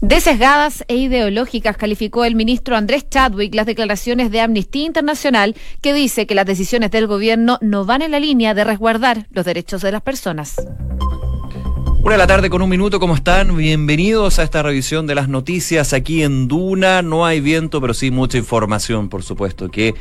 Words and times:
De 0.00 0.20
sesgadas 0.20 0.84
e 0.86 0.94
ideológicas 0.94 1.76
calificó 1.76 2.24
el 2.24 2.36
ministro 2.36 2.76
Andrés 2.76 3.08
Chadwick 3.10 3.52
las 3.56 3.66
declaraciones 3.66 4.30
de 4.30 4.40
Amnistía 4.40 4.84
Internacional 4.84 5.56
que 5.82 5.92
dice 5.92 6.24
que 6.24 6.36
las 6.36 6.46
decisiones 6.46 6.92
del 6.92 7.08
gobierno 7.08 7.58
no 7.62 7.84
van 7.84 8.02
en 8.02 8.12
la 8.12 8.20
línea 8.20 8.54
de 8.54 8.62
resguardar 8.62 9.26
los 9.32 9.44
derechos 9.44 9.82
de 9.82 9.90
las 9.90 10.02
personas. 10.02 10.54
Una 12.00 12.12
de 12.12 12.18
la 12.18 12.28
tarde 12.28 12.48
con 12.48 12.62
un 12.62 12.70
minuto, 12.70 13.00
¿cómo 13.00 13.16
están? 13.16 13.56
Bienvenidos 13.56 14.38
a 14.38 14.44
esta 14.44 14.62
revisión 14.62 15.08
de 15.08 15.16
las 15.16 15.28
noticias 15.28 15.92
aquí 15.92 16.22
en 16.22 16.46
Duna. 16.46 17.02
No 17.02 17.26
hay 17.26 17.40
viento, 17.40 17.80
pero 17.80 17.92
sí 17.92 18.12
mucha 18.12 18.38
información, 18.38 19.08
por 19.08 19.24
supuesto, 19.24 19.68
que 19.68 19.96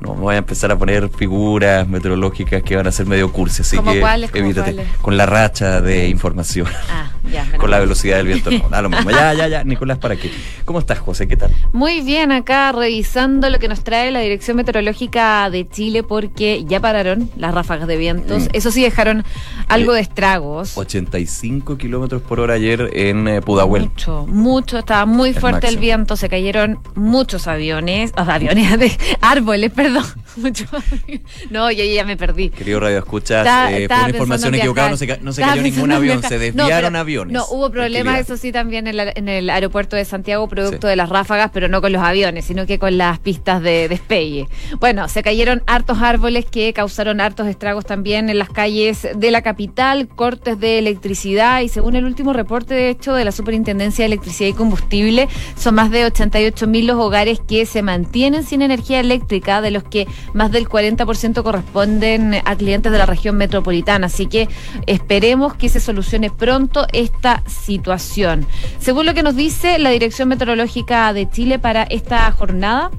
no 0.00 0.14
voy 0.14 0.34
a 0.34 0.38
empezar 0.38 0.70
a 0.70 0.78
poner 0.78 1.08
figuras 1.08 1.88
meteorológicas 1.88 2.62
que 2.62 2.76
van 2.76 2.86
a 2.86 2.92
ser 2.92 3.06
medio 3.06 3.32
cursi, 3.32 3.62
así 3.62 3.78
que 3.78 4.00
cuáles, 4.00 4.30
evítate. 4.34 4.74
cuáles? 4.74 4.96
Con 4.98 5.16
la 5.16 5.26
racha 5.26 5.80
de 5.80 6.08
información. 6.08 6.66
Ah, 6.90 7.10
ya. 7.30 7.46
Con 7.58 7.70
la 7.70 7.78
velocidad 7.78 8.18
del 8.18 8.26
viento, 8.26 8.50
no, 8.50 8.68
da 8.68 8.82
lo 8.82 8.88
mismo. 8.88 9.10
Ya, 9.10 9.34
ya, 9.34 9.48
ya. 9.48 9.64
Nicolás, 9.64 9.98
¿para 9.98 10.16
qué? 10.16 10.30
¿Cómo 10.64 10.78
estás, 10.78 10.98
José? 10.98 11.26
¿Qué 11.28 11.36
tal? 11.36 11.50
Muy 11.72 12.00
bien, 12.00 12.32
acá 12.32 12.72
revisando 12.72 13.50
lo 13.50 13.58
que 13.58 13.68
nos 13.68 13.84
trae 13.84 14.10
la 14.10 14.20
Dirección 14.20 14.56
Meteorológica 14.56 15.50
de 15.50 15.68
Chile 15.68 16.02
porque 16.02 16.64
ya 16.64 16.80
pararon 16.80 17.30
las 17.36 17.52
ráfagas 17.52 17.88
de 17.88 17.96
vientos. 17.96 18.44
Mm. 18.44 18.48
Eso 18.52 18.70
sí, 18.70 18.82
dejaron 18.82 19.24
algo 19.68 19.92
de 19.92 20.00
estragos. 20.00 20.76
85 20.76 21.76
kilómetros 21.76 22.22
por 22.22 22.40
hora 22.40 22.54
ayer 22.54 22.90
en 22.94 23.28
eh, 23.28 23.42
Pudahuel. 23.42 23.84
Mucho, 23.84 24.26
mucho, 24.26 24.78
estaba 24.78 25.06
muy 25.06 25.30
El 25.30 25.34
fuerte 25.34 25.68
el 25.68 25.78
viento, 25.78 26.16
se 26.16 26.28
cayeron 26.28 26.78
muchos 26.94 27.46
aviones, 27.46 28.12
o 28.16 28.24
sea, 28.24 28.34
aviones 28.34 28.78
de 28.78 28.92
árboles, 29.20 29.70
perdón. 29.72 29.87
Muchos 30.36 30.68
aviones. 30.72 31.20
No, 31.50 31.70
yo 31.70 31.84
ya 31.84 32.04
me 32.04 32.16
perdí. 32.16 32.50
Querido 32.50 32.80
Radio 32.80 32.98
Escuchas, 32.98 33.46
eh, 33.70 33.86
fue 33.88 33.96
una 33.98 34.08
información 34.10 34.54
equivocada, 34.54 34.90
no 34.90 34.96
se, 34.96 35.18
no 35.20 35.32
se 35.32 35.42
cayó 35.42 35.62
ningún 35.62 35.92
avión, 35.92 36.22
se 36.22 36.38
desviaron 36.38 36.96
aviones. 36.96 37.32
No, 37.32 37.44
hubo 37.50 37.70
problemas, 37.70 38.20
eso 38.20 38.36
sí, 38.36 38.52
también 38.52 38.86
en, 38.86 38.96
la- 38.96 39.12
en 39.14 39.28
el 39.28 39.50
aeropuerto 39.50 39.96
de 39.96 40.04
Santiago, 40.04 40.48
producto 40.48 40.86
Sí. 40.86 40.90
de 40.90 40.96
las 40.96 41.08
ráfagas, 41.08 41.50
pero 41.52 41.68
no 41.68 41.80
con 41.80 41.92
los 41.92 42.02
aviones, 42.02 42.44
sino 42.44 42.66
que 42.66 42.78
con 42.78 42.96
las 42.98 43.18
pistas 43.18 43.62
de 43.62 43.88
despegue. 43.88 44.48
Bueno, 44.80 45.08
se 45.08 45.22
cayeron 45.22 45.62
hartos 45.66 45.98
árboles 46.00 46.44
que 46.46 46.72
causaron 46.72 47.20
hartos 47.20 47.46
estragos 47.48 47.84
también 47.84 48.28
en 48.30 48.38
las 48.38 48.50
calles 48.50 49.08
de 49.14 49.30
la 49.30 49.42
capital, 49.42 50.08
cortes 50.08 50.58
de 50.60 50.78
electricidad 50.78 51.60
y 51.62 51.68
según 51.68 51.96
el 51.96 52.04
último 52.04 52.32
reporte, 52.32 52.74
de 52.74 52.90
hecho, 52.90 53.14
de 53.14 53.24
la 53.24 53.32
Superintendencia 53.32 54.02
de 54.02 54.06
Electricidad 54.06 54.50
y 54.50 54.52
Combustible, 54.52 55.28
son 55.56 55.74
más 55.74 55.90
de 55.90 56.04
88 56.04 56.66
mil 56.66 56.86
los 56.86 56.96
hogares 56.98 57.40
que 57.46 57.66
se 57.66 57.82
mantienen 57.82 58.44
sin 58.44 58.62
energía 58.62 59.00
eléctrica, 59.00 59.60
de 59.60 59.67
los 59.70 59.84
que 59.84 60.06
más 60.34 60.50
del 60.50 60.68
40% 60.68 61.42
corresponden 61.42 62.34
a 62.44 62.56
clientes 62.56 62.92
de 62.92 62.98
la 62.98 63.06
región 63.06 63.36
metropolitana. 63.36 64.06
Así 64.06 64.26
que 64.26 64.48
esperemos 64.86 65.54
que 65.54 65.68
se 65.68 65.80
solucione 65.80 66.30
pronto 66.30 66.86
esta 66.92 67.42
situación. 67.46 68.46
Según 68.78 69.06
lo 69.06 69.14
que 69.14 69.22
nos 69.22 69.36
dice 69.36 69.78
la 69.78 69.90
Dirección 69.90 70.28
Meteorológica 70.28 71.12
de 71.12 71.28
Chile 71.30 71.58
para 71.58 71.82
esta 71.84 72.30
jornada, 72.32 72.90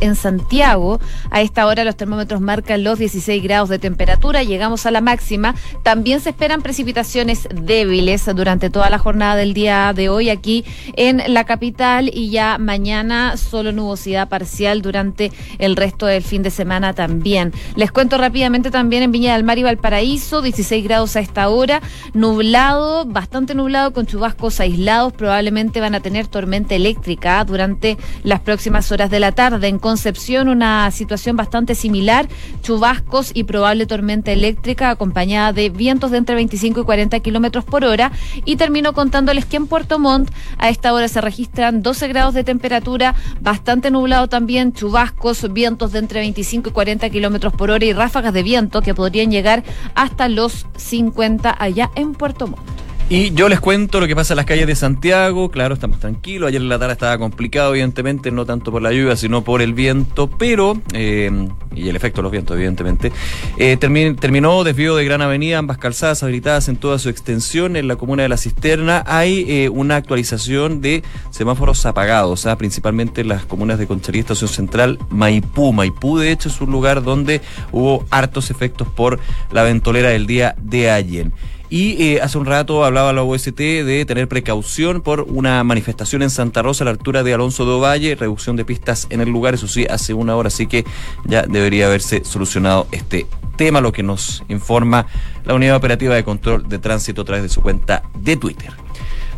en 0.00 0.16
Santiago. 0.16 1.00
A 1.30 1.40
esta 1.40 1.66
hora 1.66 1.84
los 1.84 1.96
termómetros 1.96 2.40
marcan 2.40 2.84
los 2.84 2.98
16 2.98 3.42
grados 3.42 3.68
de 3.68 3.78
temperatura, 3.78 4.42
llegamos 4.42 4.86
a 4.86 4.90
la 4.90 5.00
máxima. 5.00 5.54
También 5.82 6.20
se 6.20 6.30
esperan 6.30 6.62
precipitaciones 6.62 7.48
débiles 7.52 8.26
durante 8.34 8.70
toda 8.70 8.90
la 8.90 8.98
jornada 8.98 9.36
del 9.36 9.54
día 9.54 9.92
de 9.94 10.08
hoy 10.08 10.30
aquí 10.30 10.64
en 10.94 11.22
la 11.32 11.44
capital 11.44 12.10
y 12.12 12.30
ya 12.30 12.58
mañana 12.58 13.36
solo 13.36 13.72
nubosidad 13.72 14.28
parcial 14.28 14.82
durante 14.82 15.32
el 15.58 15.76
resto 15.76 16.06
del 16.06 16.22
fin 16.22 16.42
de 16.42 16.50
semana 16.50 16.92
también. 16.92 17.52
Les 17.76 17.92
cuento 17.92 18.18
rápidamente 18.18 18.70
también 18.70 19.02
en 19.02 19.12
Viña 19.12 19.34
del 19.34 19.44
Mar 19.44 19.58
y 19.58 19.62
Valparaíso, 19.62 20.42
16 20.42 20.84
grados 20.84 21.16
a 21.16 21.20
esta 21.20 21.48
hora, 21.48 21.82
nublado, 22.14 23.04
bastante 23.04 23.54
nublado 23.54 23.92
con 23.92 24.06
chubascos 24.06 24.60
aislados, 24.60 25.12
probablemente 25.12 25.80
van 25.80 25.94
a 25.94 26.00
tener 26.00 26.26
tormenta 26.26 26.74
eléctrica 26.74 27.44
durante 27.44 27.96
las 28.22 28.40
próximas 28.40 28.90
horas 28.92 29.10
de 29.10 29.20
la 29.20 29.32
tarde. 29.32 29.68
Concepción 29.86 30.48
una 30.48 30.90
situación 30.90 31.36
bastante 31.36 31.76
similar, 31.76 32.26
chubascos 32.60 33.30
y 33.32 33.44
probable 33.44 33.86
tormenta 33.86 34.32
eléctrica 34.32 34.90
acompañada 34.90 35.52
de 35.52 35.70
vientos 35.70 36.10
de 36.10 36.18
entre 36.18 36.34
25 36.34 36.80
y 36.80 36.82
40 36.82 37.20
kilómetros 37.20 37.64
por 37.64 37.84
hora. 37.84 38.10
Y 38.44 38.56
termino 38.56 38.94
contándoles 38.94 39.46
que 39.46 39.58
en 39.58 39.68
Puerto 39.68 40.00
Montt 40.00 40.32
a 40.58 40.70
esta 40.70 40.92
hora 40.92 41.06
se 41.06 41.20
registran 41.20 41.82
12 41.82 42.08
grados 42.08 42.34
de 42.34 42.42
temperatura, 42.42 43.14
bastante 43.40 43.92
nublado 43.92 44.28
también, 44.28 44.72
chubascos, 44.72 45.52
vientos 45.52 45.92
de 45.92 46.00
entre 46.00 46.18
25 46.18 46.70
y 46.70 46.72
40 46.72 47.08
kilómetros 47.08 47.52
por 47.52 47.70
hora 47.70 47.84
y 47.84 47.92
ráfagas 47.92 48.34
de 48.34 48.42
viento 48.42 48.82
que 48.82 48.92
podrían 48.92 49.30
llegar 49.30 49.62
hasta 49.94 50.28
los 50.28 50.66
50 50.76 51.54
allá 51.56 51.92
en 51.94 52.14
Puerto 52.14 52.48
Montt. 52.48 52.85
Y 53.08 53.32
yo 53.34 53.48
les 53.48 53.60
cuento 53.60 54.00
lo 54.00 54.08
que 54.08 54.16
pasa 54.16 54.34
en 54.34 54.38
las 54.38 54.46
calles 54.46 54.66
de 54.66 54.74
Santiago. 54.74 55.48
Claro, 55.48 55.74
estamos 55.74 56.00
tranquilos. 56.00 56.48
Ayer 56.48 56.60
en 56.60 56.68
la 56.68 56.76
tarde 56.76 56.94
estaba 56.94 57.16
complicado, 57.18 57.70
evidentemente, 57.70 58.32
no 58.32 58.44
tanto 58.44 58.72
por 58.72 58.82
la 58.82 58.90
lluvia, 58.90 59.14
sino 59.14 59.44
por 59.44 59.62
el 59.62 59.74
viento, 59.74 60.28
pero, 60.28 60.82
eh, 60.92 61.30
y 61.76 61.88
el 61.88 61.94
efecto 61.94 62.18
de 62.18 62.22
los 62.24 62.32
vientos, 62.32 62.56
evidentemente. 62.56 63.12
Eh, 63.58 63.76
termi- 63.78 64.18
terminó 64.18 64.64
desvío 64.64 64.96
de 64.96 65.04
Gran 65.04 65.22
Avenida, 65.22 65.58
ambas 65.58 65.78
calzadas 65.78 66.24
habilitadas 66.24 66.68
en 66.68 66.78
toda 66.78 66.98
su 66.98 67.08
extensión. 67.08 67.76
En 67.76 67.86
la 67.86 67.94
comuna 67.94 68.24
de 68.24 68.28
La 68.28 68.38
Cisterna 68.38 69.04
hay 69.06 69.44
eh, 69.48 69.68
una 69.68 69.94
actualización 69.94 70.80
de 70.80 71.04
semáforos 71.30 71.86
apagados, 71.86 72.44
¿ah? 72.46 72.58
principalmente 72.58 73.20
en 73.20 73.28
las 73.28 73.44
comunas 73.44 73.78
de 73.78 73.86
Conchalí, 73.86 74.18
Estación 74.18 74.50
Central, 74.50 74.98
Maipú. 75.10 75.72
Maipú, 75.72 76.18
de 76.18 76.32
hecho, 76.32 76.48
es 76.48 76.60
un 76.60 76.72
lugar 76.72 77.04
donde 77.04 77.40
hubo 77.70 78.04
hartos 78.10 78.50
efectos 78.50 78.88
por 78.88 79.20
la 79.52 79.62
ventolera 79.62 80.08
del 80.08 80.26
día 80.26 80.56
de 80.60 80.90
ayer. 80.90 81.30
Y 81.68 82.02
eh, 82.02 82.20
hace 82.20 82.38
un 82.38 82.46
rato 82.46 82.84
hablaba 82.84 83.12
la 83.12 83.22
OST 83.22 83.58
de 83.58 84.04
tener 84.06 84.28
precaución 84.28 85.00
por 85.00 85.22
una 85.22 85.64
manifestación 85.64 86.22
en 86.22 86.30
Santa 86.30 86.62
Rosa 86.62 86.84
a 86.84 86.86
la 86.86 86.90
altura 86.92 87.22
de 87.22 87.34
Alonso 87.34 87.64
de 87.64 87.72
Ovalle, 87.72 88.14
reducción 88.14 88.56
de 88.56 88.64
pistas 88.64 89.06
en 89.10 89.20
el 89.20 89.28
lugar, 89.30 89.54
eso 89.54 89.66
sí, 89.66 89.86
hace 89.88 90.14
una 90.14 90.36
hora, 90.36 90.48
así 90.48 90.66
que 90.66 90.84
ya 91.24 91.42
debería 91.42 91.86
haberse 91.86 92.24
solucionado 92.24 92.86
este 92.92 93.26
tema, 93.56 93.80
lo 93.80 93.92
que 93.92 94.02
nos 94.02 94.44
informa 94.48 95.06
la 95.44 95.54
Unidad 95.54 95.76
Operativa 95.76 96.14
de 96.14 96.22
Control 96.22 96.68
de 96.68 96.78
Tránsito 96.78 97.22
a 97.22 97.24
través 97.24 97.42
de 97.42 97.48
su 97.48 97.62
cuenta 97.62 98.02
de 98.14 98.36
Twitter. 98.36 98.72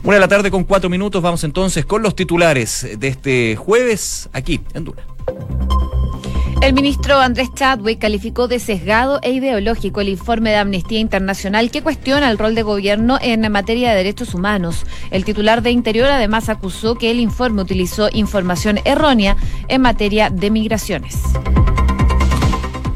Una 0.03 0.15
de 0.15 0.21
la 0.21 0.29
tarde 0.29 0.51
con 0.51 0.65
cuatro 0.65 0.91
minutos, 0.91 1.23
vamos 1.23 1.43
entonces 1.45 1.85
con 1.85 2.03
los 2.03 2.15
titulares 2.15 2.87
de 2.99 3.09
este 3.09 3.57
jueves 3.57 4.29
aquí 4.33 4.61
en 4.75 4.85
Duna. 4.85 5.03
El 6.61 6.75
ministro 6.75 7.21
Andrés 7.21 7.51
Chadwick 7.55 8.01
calificó 8.01 8.49
de 8.49 8.59
sesgado 8.59 9.21
e 9.23 9.31
ideológico 9.31 10.01
el 10.01 10.09
informe 10.09 10.51
de 10.51 10.57
Amnistía 10.57 10.99
Internacional 10.99 11.71
que 11.71 11.83
cuestiona 11.83 12.29
el 12.31 12.37
rol 12.37 12.57
de 12.57 12.63
gobierno 12.63 13.17
en 13.23 13.51
materia 13.51 13.91
de 13.91 13.97
derechos 13.97 14.35
humanos. 14.35 14.85
El 15.13 15.25
titular 15.25 15.63
de 15.63 15.71
Interior 15.71 16.09
además 16.09 16.49
acusó 16.49 16.97
que 16.97 17.13
el 17.13 17.21
informe 17.21 17.63
utilizó 17.63 18.09
información 18.13 18.81
errónea 18.85 19.37
en 19.69 19.83
materia 19.83 20.31
de 20.31 20.51
migraciones. 20.51 21.17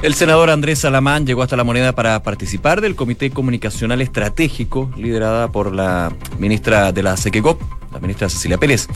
El 0.02 0.14
senador 0.14 0.50
Andrés 0.50 0.80
Salamán 0.80 1.24
llegó 1.24 1.44
hasta 1.44 1.56
la 1.56 1.62
moneda 1.62 1.92
para 1.92 2.20
participar 2.24 2.80
del 2.80 2.96
Comité 2.96 3.30
Comunicacional 3.30 4.02
Estratégico, 4.02 4.90
liderada 4.96 5.52
por 5.52 5.72
la 5.72 6.12
ministra 6.40 6.90
de 6.90 7.04
la 7.04 7.16
SEQECOP, 7.16 7.62
la 7.92 8.00
ministra 8.00 8.28
Cecilia 8.28 8.58
Pérez. 8.58 8.88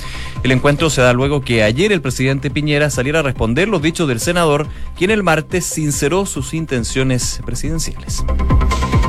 El 0.42 0.52
encuentro 0.52 0.90
se 0.90 1.02
da 1.02 1.12
luego 1.12 1.40
que 1.40 1.62
ayer 1.62 1.92
el 1.92 2.02
presidente 2.02 2.50
Piñera 2.50 2.90
saliera 2.90 3.20
a 3.20 3.22
responder 3.22 3.68
los 3.68 3.82
dichos 3.82 4.08
del 4.08 4.20
senador, 4.20 4.66
quien 4.96 5.10
el 5.10 5.22
martes 5.22 5.64
sinceró 5.64 6.26
sus 6.26 6.54
intenciones 6.54 7.40
presidenciales. 7.44 8.24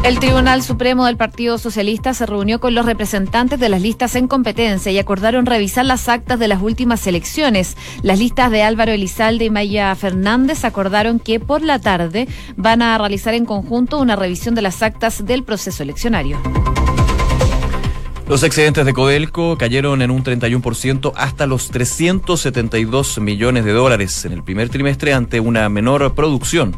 El 0.03 0.19
Tribunal 0.19 0.63
Supremo 0.63 1.05
del 1.05 1.17
Partido 1.17 1.57
Socialista 1.57 2.13
se 2.13 2.25
reunió 2.25 2.61
con 2.61 2.73
los 2.73 2.85
representantes 2.85 3.59
de 3.59 3.67
las 3.67 3.81
listas 3.81 4.15
en 4.15 4.27
competencia 4.27 4.91
y 4.91 4.99
acordaron 4.99 5.45
revisar 5.45 5.85
las 5.85 6.07
actas 6.07 6.39
de 6.39 6.47
las 6.47 6.61
últimas 6.61 7.05
elecciones. 7.07 7.75
Las 8.03 8.19
listas 8.19 8.51
de 8.51 8.63
Álvaro 8.63 8.93
Elizalde 8.93 9.45
y 9.45 9.49
Maya 9.49 9.93
Fernández 9.95 10.63
acordaron 10.63 11.19
que 11.19 11.39
por 11.39 11.61
la 11.61 11.79
tarde 11.79 12.27
van 12.55 12.81
a 12.81 12.97
realizar 12.97 13.33
en 13.33 13.45
conjunto 13.45 13.99
una 13.99 14.15
revisión 14.15 14.55
de 14.55 14.61
las 14.61 14.81
actas 14.81 15.25
del 15.25 15.43
proceso 15.43 15.83
eleccionario. 15.83 16.37
Los 18.27 18.43
excedentes 18.43 18.85
de 18.85 18.93
Codelco 18.93 19.57
cayeron 19.57 20.01
en 20.01 20.11
un 20.11 20.21
31% 20.21 21.13
hasta 21.15 21.47
los 21.47 21.69
372 21.69 23.19
millones 23.19 23.63
de 23.63 23.71
dólares 23.71 24.25
en 24.25 24.33
el 24.33 24.43
primer 24.43 24.67
trimestre 24.67 25.13
ante 25.13 25.39
una 25.39 25.69
menor 25.69 26.13
producción. 26.13 26.75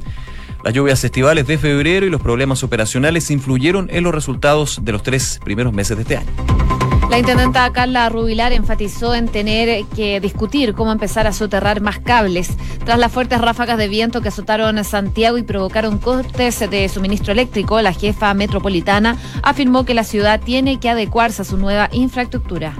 Las 0.63 0.75
lluvias 0.75 1.03
estivales 1.03 1.47
de 1.47 1.57
febrero 1.57 2.05
y 2.05 2.11
los 2.11 2.21
problemas 2.21 2.63
operacionales 2.63 3.31
influyeron 3.31 3.89
en 3.91 4.03
los 4.03 4.13
resultados 4.13 4.79
de 4.83 4.91
los 4.91 5.01
tres 5.01 5.39
primeros 5.43 5.73
meses 5.73 5.97
de 5.97 6.03
este 6.03 6.17
año. 6.17 6.78
La 7.09 7.17
intendenta 7.17 7.73
Carla 7.73 8.07
Rubilar 8.07 8.53
enfatizó 8.53 9.15
en 9.15 9.27
tener 9.27 9.83
que 9.95 10.19
discutir 10.19 10.75
cómo 10.75 10.91
empezar 10.91 11.25
a 11.25 11.33
soterrar 11.33 11.81
más 11.81 11.97
cables. 11.97 12.51
Tras 12.85 12.99
las 12.99 13.11
fuertes 13.11 13.41
ráfagas 13.41 13.79
de 13.79 13.87
viento 13.87 14.21
que 14.21 14.27
azotaron 14.27 14.83
Santiago 14.83 15.39
y 15.39 15.43
provocaron 15.43 15.97
cortes 15.97 16.59
de 16.69 16.87
suministro 16.87 17.33
eléctrico, 17.33 17.81
la 17.81 17.93
jefa 17.93 18.31
metropolitana 18.35 19.17
afirmó 19.41 19.85
que 19.85 19.95
la 19.95 20.03
ciudad 20.03 20.39
tiene 20.39 20.79
que 20.79 20.87
adecuarse 20.89 21.41
a 21.41 21.45
su 21.45 21.57
nueva 21.57 21.89
infraestructura. 21.91 22.75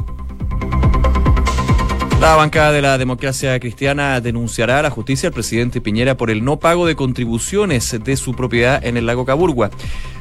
La 2.22 2.36
bancada 2.36 2.74
de 2.74 2.82
la 2.82 2.98
democracia 2.98 3.58
cristiana 3.62 4.20
denunciará 4.20 4.80
a 4.80 4.82
la 4.82 4.90
justicia 4.90 5.28
al 5.28 5.34
presidente 5.34 5.80
Piñera 5.80 6.18
por 6.18 6.30
el 6.30 6.44
no 6.44 6.60
pago 6.60 6.86
de 6.86 6.98
contribuciones 6.98 7.98
de 8.04 8.18
su 8.18 8.36
propiedad 8.36 8.86
en 8.86 8.98
el 8.98 9.06
lago 9.06 9.26
Caburgua. 9.26 9.72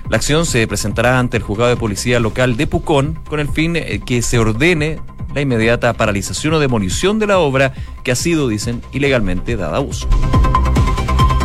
La 0.09 0.17
acción 0.17 0.47
se 0.47 0.67
presentará 0.67 1.19
ante 1.19 1.37
el 1.37 1.43
juzgado 1.43 1.69
de 1.69 1.77
policía 1.77 2.19
local 2.19 2.57
de 2.57 2.67
Pucón 2.67 3.19
con 3.29 3.41
el 3.41 3.49
fin 3.49 3.77
eh, 3.77 4.01
que 4.05 4.23
se 4.23 4.39
ordene 4.39 5.01
la 5.35 5.43
inmediata 5.43 5.93
paralización 5.93 6.55
o 6.55 6.59
demolición 6.59 7.19
de 7.19 7.27
la 7.27 7.39
obra 7.39 7.75
que 8.05 8.13
ha 8.13 8.17
sido, 8.17 8.49
dicen, 8.49 8.81
ilegalmente 8.93 9.57
dada 9.57 9.77
a 9.77 9.81
uso. 9.81 10.09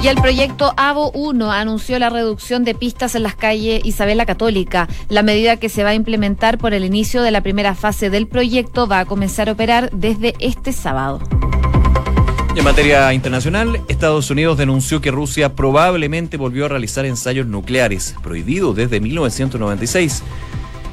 Y 0.01 0.07
el 0.07 0.15
proyecto 0.15 0.73
AVO 0.77 1.11
1 1.11 1.51
anunció 1.51 1.99
la 1.99 2.09
reducción 2.09 2.63
de 2.63 2.73
pistas 2.73 3.15
en 3.15 3.23
las 3.23 3.35
calles 3.35 3.81
Isabel 3.83 4.17
la 4.17 4.25
Católica. 4.25 4.87
La 5.09 5.23
medida 5.23 5.57
que 5.57 5.69
se 5.69 5.83
va 5.83 5.91
a 5.91 5.95
implementar 5.95 6.57
por 6.57 6.73
el 6.73 6.85
inicio 6.85 7.21
de 7.21 7.31
la 7.31 7.41
primera 7.41 7.75
fase 7.75 8.09
del 8.09 8.27
proyecto 8.27 8.87
va 8.87 8.99
a 8.99 9.05
comenzar 9.05 9.49
a 9.49 9.53
operar 9.53 9.89
desde 9.91 10.35
este 10.39 10.71
sábado. 10.73 11.21
En 12.55 12.63
materia 12.63 13.11
internacional, 13.13 13.81
Estados 13.87 14.29
Unidos 14.29 14.57
denunció 14.57 15.01
que 15.01 15.09
Rusia 15.09 15.55
probablemente 15.55 16.37
volvió 16.37 16.65
a 16.65 16.69
realizar 16.69 17.05
ensayos 17.05 17.47
nucleares, 17.47 18.15
prohibidos 18.21 18.75
desde 18.75 18.99
1996. 18.99 20.23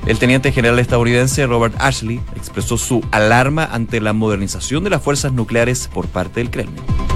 El 0.07 0.19
teniente 0.19 0.53
general 0.53 0.79
estadounidense 0.79 1.47
Robert 1.47 1.75
Ashley 1.79 2.21
expresó 2.35 2.79
su 2.79 3.05
alarma 3.11 3.69
ante 3.71 4.01
la 4.01 4.15
modernización 4.15 4.85
de 4.85 4.91
las 4.91 5.03
fuerzas 5.03 5.33
nucleares 5.33 5.89
por 5.93 6.09
parte 6.09 6.41
del 6.41 6.51
Kremlin. 6.51 7.10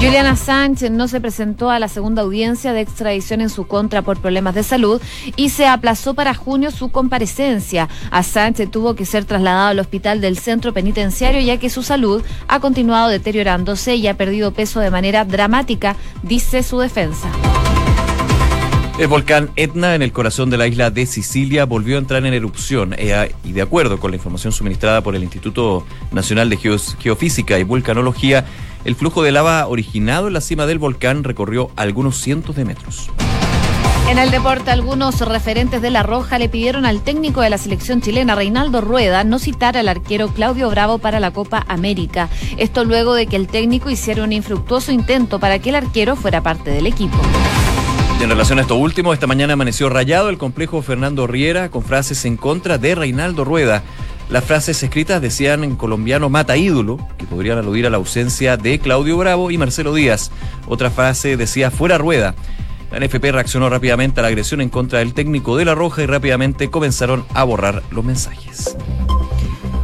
Julian 0.00 0.24
Assange 0.24 0.88
no 0.88 1.08
se 1.08 1.20
presentó 1.20 1.68
a 1.68 1.78
la 1.78 1.86
segunda 1.86 2.22
audiencia 2.22 2.72
de 2.72 2.80
extradición 2.80 3.42
en 3.42 3.50
su 3.50 3.66
contra 3.66 4.00
por 4.00 4.18
problemas 4.18 4.54
de 4.54 4.62
salud 4.62 4.98
y 5.36 5.50
se 5.50 5.66
aplazó 5.66 6.14
para 6.14 6.32
junio 6.32 6.70
su 6.70 6.88
comparecencia. 6.88 7.86
Assange 8.10 8.66
tuvo 8.66 8.94
que 8.94 9.04
ser 9.04 9.26
trasladado 9.26 9.68
al 9.68 9.78
hospital 9.78 10.22
del 10.22 10.38
centro 10.38 10.72
penitenciario 10.72 11.42
ya 11.42 11.58
que 11.58 11.68
su 11.68 11.82
salud 11.82 12.22
ha 12.48 12.60
continuado 12.60 13.10
deteriorándose 13.10 13.94
y 13.96 14.08
ha 14.08 14.16
perdido 14.16 14.52
peso 14.52 14.80
de 14.80 14.90
manera 14.90 15.26
dramática, 15.26 15.96
dice 16.22 16.62
su 16.62 16.78
defensa. 16.78 17.28
El 19.00 19.08
volcán 19.08 19.48
Etna 19.56 19.94
en 19.94 20.02
el 20.02 20.12
corazón 20.12 20.50
de 20.50 20.58
la 20.58 20.66
isla 20.66 20.90
de 20.90 21.06
Sicilia 21.06 21.64
volvió 21.64 21.96
a 21.96 22.00
entrar 22.00 22.26
en 22.26 22.34
erupción 22.34 22.94
eh, 22.98 23.34
y 23.44 23.52
de 23.52 23.62
acuerdo 23.62 23.98
con 23.98 24.10
la 24.10 24.18
información 24.18 24.52
suministrada 24.52 25.00
por 25.00 25.16
el 25.16 25.22
Instituto 25.22 25.86
Nacional 26.12 26.50
de 26.50 26.58
Geofísica 26.58 27.58
y 27.58 27.62
Vulcanología, 27.62 28.44
el 28.84 28.94
flujo 28.94 29.22
de 29.22 29.32
lava 29.32 29.66
originado 29.68 30.26
en 30.26 30.34
la 30.34 30.42
cima 30.42 30.66
del 30.66 30.78
volcán 30.78 31.24
recorrió 31.24 31.70
algunos 31.76 32.18
cientos 32.18 32.56
de 32.56 32.66
metros. 32.66 33.08
En 34.10 34.18
el 34.18 34.30
deporte, 34.30 34.70
algunos 34.70 35.18
referentes 35.20 35.80
de 35.80 35.90
La 35.90 36.02
Roja 36.02 36.38
le 36.38 36.50
pidieron 36.50 36.84
al 36.84 37.00
técnico 37.00 37.40
de 37.40 37.48
la 37.48 37.56
selección 37.56 38.02
chilena, 38.02 38.34
Reinaldo 38.34 38.82
Rueda, 38.82 39.24
no 39.24 39.38
citar 39.38 39.78
al 39.78 39.88
arquero 39.88 40.28
Claudio 40.28 40.68
Bravo 40.68 40.98
para 40.98 41.20
la 41.20 41.30
Copa 41.30 41.64
América. 41.68 42.28
Esto 42.58 42.84
luego 42.84 43.14
de 43.14 43.26
que 43.26 43.36
el 43.36 43.46
técnico 43.46 43.88
hiciera 43.88 44.24
un 44.24 44.32
infructuoso 44.34 44.92
intento 44.92 45.40
para 45.40 45.58
que 45.58 45.70
el 45.70 45.76
arquero 45.76 46.16
fuera 46.16 46.42
parte 46.42 46.70
del 46.70 46.86
equipo. 46.86 47.16
En 48.20 48.28
relación 48.28 48.58
a 48.58 48.62
esto 48.62 48.76
último, 48.76 49.14
esta 49.14 49.26
mañana 49.26 49.54
amaneció 49.54 49.88
rayado 49.88 50.28
el 50.28 50.36
complejo 50.36 50.82
Fernando 50.82 51.26
Riera 51.26 51.70
con 51.70 51.82
frases 51.82 52.26
en 52.26 52.36
contra 52.36 52.76
de 52.76 52.94
Reinaldo 52.94 53.46
Rueda. 53.46 53.82
Las 54.28 54.44
frases 54.44 54.82
escritas 54.82 55.22
decían 55.22 55.64
en 55.64 55.74
colombiano 55.74 56.28
mata 56.28 56.58
ídolo, 56.58 56.98
que 57.16 57.24
podrían 57.24 57.56
aludir 57.56 57.86
a 57.86 57.90
la 57.90 57.96
ausencia 57.96 58.58
de 58.58 58.78
Claudio 58.78 59.16
Bravo 59.16 59.50
y 59.50 59.56
Marcelo 59.56 59.94
Díaz. 59.94 60.30
Otra 60.68 60.90
frase 60.90 61.38
decía 61.38 61.70
fuera 61.70 61.96
rueda. 61.96 62.34
La 62.92 63.00
NFP 63.00 63.32
reaccionó 63.32 63.70
rápidamente 63.70 64.20
a 64.20 64.22
la 64.22 64.28
agresión 64.28 64.60
en 64.60 64.68
contra 64.68 64.98
del 64.98 65.14
técnico 65.14 65.56
de 65.56 65.64
La 65.64 65.74
Roja 65.74 66.02
y 66.02 66.06
rápidamente 66.06 66.68
comenzaron 66.70 67.24
a 67.32 67.42
borrar 67.44 67.82
los 67.90 68.04
mensajes. 68.04 68.76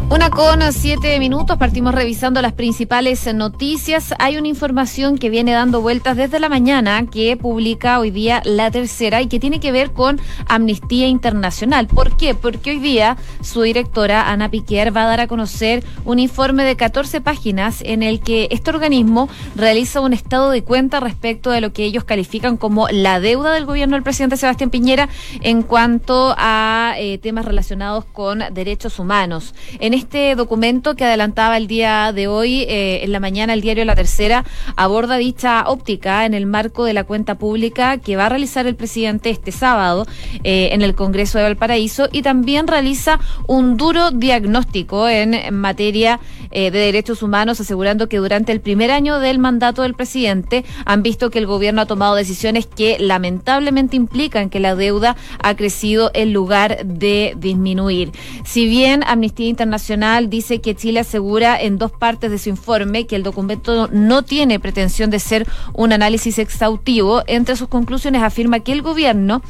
Una 0.08 0.30
con 0.30 0.72
siete 0.72 1.18
minutos, 1.18 1.58
partimos 1.58 1.92
revisando 1.92 2.40
las 2.40 2.52
principales 2.52 3.26
noticias. 3.34 4.14
Hay 4.20 4.36
una 4.36 4.46
información 4.46 5.18
que 5.18 5.30
viene 5.30 5.50
dando 5.50 5.80
vueltas 5.80 6.16
desde 6.16 6.38
la 6.38 6.48
mañana 6.48 7.04
que 7.10 7.36
publica 7.36 7.98
hoy 7.98 8.12
día 8.12 8.40
la 8.44 8.70
tercera 8.70 9.20
y 9.20 9.26
que 9.26 9.40
tiene 9.40 9.58
que 9.58 9.72
ver 9.72 9.90
con 9.90 10.20
Amnistía 10.46 11.08
Internacional. 11.08 11.88
¿Por 11.88 12.16
qué? 12.16 12.36
Porque 12.36 12.70
hoy 12.70 12.78
día 12.78 13.16
su 13.42 13.62
directora, 13.62 14.30
Ana 14.30 14.48
Piquer, 14.48 14.96
va 14.96 15.02
a 15.02 15.06
dar 15.06 15.20
a 15.20 15.26
conocer 15.26 15.82
un 16.04 16.20
informe 16.20 16.62
de 16.62 16.76
14 16.76 17.20
páginas 17.20 17.82
en 17.84 18.04
el 18.04 18.20
que 18.20 18.46
este 18.52 18.70
organismo 18.70 19.28
realiza 19.56 20.00
un 20.00 20.12
estado 20.12 20.50
de 20.50 20.62
cuenta 20.62 21.00
respecto 21.00 21.50
de 21.50 21.60
lo 21.60 21.72
que 21.72 21.84
ellos 21.84 22.04
califican 22.04 22.56
como 22.56 22.86
la 22.88 23.18
deuda 23.18 23.52
del 23.52 23.66
gobierno 23.66 23.96
del 23.96 24.04
presidente 24.04 24.36
Sebastián 24.36 24.70
Piñera 24.70 25.08
en 25.40 25.62
cuanto 25.62 26.32
a 26.38 26.94
eh, 26.96 27.18
temas 27.18 27.44
relacionados 27.44 28.04
con 28.04 28.44
derechos 28.52 29.00
humanos. 29.00 29.52
Este 29.96 30.34
documento 30.34 30.94
que 30.94 31.04
adelantaba 31.04 31.56
el 31.56 31.66
día 31.66 32.12
de 32.12 32.28
hoy, 32.28 32.62
eh, 32.68 33.00
en 33.02 33.12
la 33.12 33.20
mañana, 33.20 33.54
el 33.54 33.62
diario 33.62 33.84
La 33.84 33.94
Tercera 33.94 34.44
aborda 34.76 35.16
dicha 35.16 35.64
óptica 35.66 36.26
en 36.26 36.34
el 36.34 36.46
marco 36.46 36.84
de 36.84 36.92
la 36.92 37.04
cuenta 37.04 37.36
pública 37.36 37.96
que 37.98 38.16
va 38.16 38.26
a 38.26 38.28
realizar 38.28 38.66
el 38.66 38.76
presidente 38.76 39.30
este 39.30 39.52
sábado 39.52 40.06
eh, 40.44 40.68
en 40.72 40.82
el 40.82 40.94
Congreso 40.94 41.38
de 41.38 41.44
Valparaíso 41.44 42.08
y 42.12 42.22
también 42.22 42.66
realiza 42.66 43.18
un 43.46 43.76
duro 43.76 44.10
diagnóstico 44.10 45.08
en 45.08 45.54
materia 45.54 46.20
eh, 46.50 46.70
de 46.70 46.78
derechos 46.78 47.22
humanos, 47.22 47.60
asegurando 47.60 48.08
que 48.08 48.18
durante 48.18 48.52
el 48.52 48.60
primer 48.60 48.90
año 48.90 49.18
del 49.18 49.38
mandato 49.38 49.82
del 49.82 49.94
presidente 49.94 50.64
han 50.84 51.02
visto 51.02 51.30
que 51.30 51.38
el 51.38 51.46
gobierno 51.46 51.80
ha 51.80 51.86
tomado 51.86 52.14
decisiones 52.14 52.66
que 52.66 52.98
lamentablemente 52.98 53.96
implican 53.96 54.50
que 54.50 54.60
la 54.60 54.74
deuda 54.74 55.16
ha 55.42 55.56
crecido 55.56 56.10
en 56.12 56.32
lugar 56.32 56.84
de 56.84 57.34
disminuir. 57.38 58.12
Si 58.44 58.66
bien 58.66 59.02
Amnistía 59.06 59.48
Internacional 59.48 59.85
dice 60.28 60.60
que 60.60 60.74
Chile 60.74 61.00
asegura 61.00 61.60
en 61.60 61.78
dos 61.78 61.92
partes 61.92 62.30
de 62.30 62.38
su 62.38 62.48
informe 62.48 63.06
que 63.06 63.16
el 63.16 63.22
documento 63.22 63.88
no 63.92 64.22
tiene 64.22 64.58
pretensión 64.58 65.10
de 65.10 65.18
ser 65.18 65.46
un 65.74 65.92
análisis 65.92 66.38
exhaustivo. 66.38 67.22
Entre 67.26 67.56
sus 67.56 67.68
conclusiones 67.68 68.22
afirma 68.22 68.60
que 68.60 68.72
el 68.72 68.82
gobierno 68.82 69.42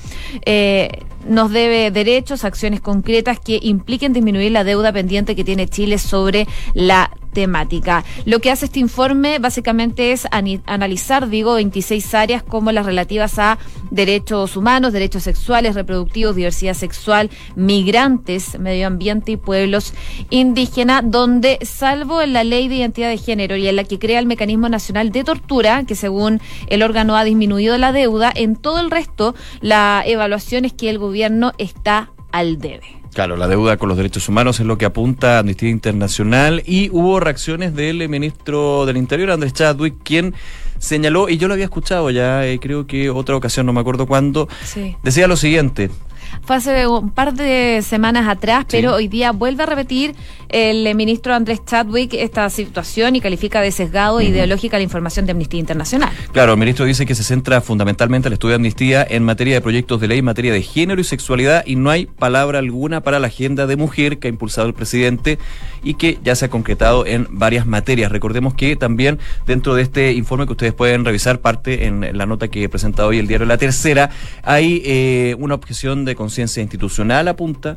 eh, 0.44 1.02
nos 1.28 1.50
debe 1.50 1.90
derechos, 1.90 2.44
acciones 2.44 2.80
concretas 2.80 3.40
que 3.40 3.58
impliquen 3.62 4.12
disminuir 4.12 4.52
la 4.52 4.64
deuda 4.64 4.92
pendiente 4.92 5.34
que 5.34 5.44
tiene 5.44 5.68
Chile 5.68 5.98
sobre 5.98 6.46
la 6.74 7.10
temática. 7.36 8.02
Lo 8.24 8.40
que 8.40 8.50
hace 8.50 8.64
este 8.64 8.80
informe 8.80 9.38
básicamente 9.38 10.12
es 10.12 10.26
analizar, 10.30 11.28
digo, 11.28 11.52
26 11.56 12.14
áreas 12.14 12.42
como 12.42 12.72
las 12.72 12.86
relativas 12.86 13.38
a 13.38 13.58
derechos 13.90 14.56
humanos, 14.56 14.94
derechos 14.94 15.24
sexuales, 15.24 15.74
reproductivos, 15.74 16.34
diversidad 16.34 16.72
sexual, 16.72 17.28
migrantes, 17.54 18.58
medio 18.58 18.86
ambiente 18.86 19.32
y 19.32 19.36
pueblos 19.36 19.92
indígenas, 20.30 21.02
donde, 21.04 21.58
salvo 21.60 22.22
en 22.22 22.32
la 22.32 22.42
ley 22.42 22.68
de 22.68 22.76
identidad 22.76 23.10
de 23.10 23.18
género 23.18 23.54
y 23.56 23.68
en 23.68 23.76
la 23.76 23.84
que 23.84 23.98
crea 23.98 24.18
el 24.18 24.24
mecanismo 24.24 24.70
nacional 24.70 25.12
de 25.12 25.22
tortura, 25.22 25.84
que 25.84 25.94
según 25.94 26.40
el 26.68 26.82
órgano 26.82 27.18
ha 27.18 27.24
disminuido 27.24 27.76
la 27.76 27.92
deuda, 27.92 28.32
en 28.34 28.56
todo 28.56 28.80
el 28.80 28.90
resto 28.90 29.34
la 29.60 30.02
evaluación 30.06 30.64
es 30.64 30.72
que 30.72 30.88
el 30.88 30.98
gobierno 30.98 31.52
está 31.58 32.12
al 32.32 32.58
debe. 32.58 33.05
Claro, 33.16 33.38
la 33.38 33.48
deuda 33.48 33.78
con 33.78 33.88
los 33.88 33.96
derechos 33.96 34.28
humanos 34.28 34.60
es 34.60 34.66
lo 34.66 34.76
que 34.76 34.84
apunta 34.84 35.38
Amnistía 35.38 35.70
Internacional 35.70 36.62
y 36.66 36.90
hubo 36.90 37.18
reacciones 37.18 37.74
del 37.74 38.06
ministro 38.10 38.84
del 38.84 38.98
Interior, 38.98 39.30
Andrés 39.30 39.54
Chadwick, 39.54 39.94
quien 40.04 40.34
señaló, 40.78 41.30
y 41.30 41.38
yo 41.38 41.48
lo 41.48 41.54
había 41.54 41.64
escuchado 41.64 42.10
ya, 42.10 42.46
eh, 42.46 42.58
creo 42.60 42.86
que 42.86 43.08
otra 43.08 43.34
ocasión, 43.34 43.64
no 43.64 43.72
me 43.72 43.80
acuerdo 43.80 44.06
cuándo, 44.06 44.50
decía 45.02 45.28
lo 45.28 45.38
siguiente, 45.38 45.88
fue 46.42 46.56
hace 46.56 46.86
un 46.86 47.10
par 47.10 47.34
de 47.34 47.82
semanas 47.82 48.28
atrás, 48.28 48.66
pero 48.70 48.94
hoy 48.94 49.08
día 49.08 49.32
vuelve 49.32 49.62
a 49.62 49.66
repetir 49.66 50.14
el 50.48 50.94
ministro 50.94 51.34
Andrés 51.34 51.60
Chadwick 51.64 52.14
esta 52.14 52.48
situación 52.50 53.16
y 53.16 53.20
califica 53.20 53.60
de 53.60 53.72
sesgado 53.72 54.20
e 54.20 54.26
ideológica 54.26 54.76
la 54.76 54.84
información 54.84 55.26
de 55.26 55.32
Amnistía 55.32 55.60
Internacional. 55.60 56.10
Claro, 56.32 56.52
el 56.52 56.58
ministro 56.58 56.84
dice 56.84 57.06
que 57.06 57.14
se 57.14 57.24
centra 57.24 57.60
fundamentalmente 57.60 58.28
el 58.28 58.34
estudio 58.34 58.52
de 58.52 58.56
amnistía 58.56 59.06
en 59.08 59.24
materia 59.24 59.54
de 59.54 59.60
proyectos 59.60 60.00
de 60.00 60.08
ley 60.08 60.18
en 60.18 60.24
materia 60.24 60.52
de 60.52 60.62
género 60.62 61.00
y 61.00 61.04
sexualidad 61.04 61.64
y 61.66 61.76
no 61.76 61.90
hay 61.90 62.06
palabra 62.06 62.58
alguna 62.58 63.02
para 63.02 63.18
la 63.18 63.26
agenda 63.26 63.66
de 63.66 63.76
mujer 63.76 64.18
que 64.18 64.28
ha 64.28 64.30
impulsado 64.30 64.66
el 64.66 64.74
presidente 64.74 65.38
y 65.86 65.94
que 65.94 66.18
ya 66.24 66.34
se 66.34 66.46
ha 66.46 66.50
concretado 66.50 67.06
en 67.06 67.28
varias 67.30 67.64
materias. 67.64 68.10
Recordemos 68.10 68.54
que 68.54 68.74
también 68.74 69.20
dentro 69.46 69.76
de 69.76 69.82
este 69.82 70.12
informe 70.14 70.44
que 70.44 70.52
ustedes 70.52 70.74
pueden 70.74 71.04
revisar, 71.04 71.40
parte 71.40 71.86
en 71.86 72.18
la 72.18 72.26
nota 72.26 72.48
que 72.48 72.68
presenta 72.68 73.06
hoy 73.06 73.18
el 73.18 73.28
diario 73.28 73.46
La 73.46 73.56
Tercera, 73.56 74.10
hay 74.42 74.82
eh, 74.84 75.36
una 75.38 75.54
objeción 75.54 76.04
de 76.04 76.16
conciencia 76.16 76.60
institucional 76.60 77.28
apunta, 77.28 77.76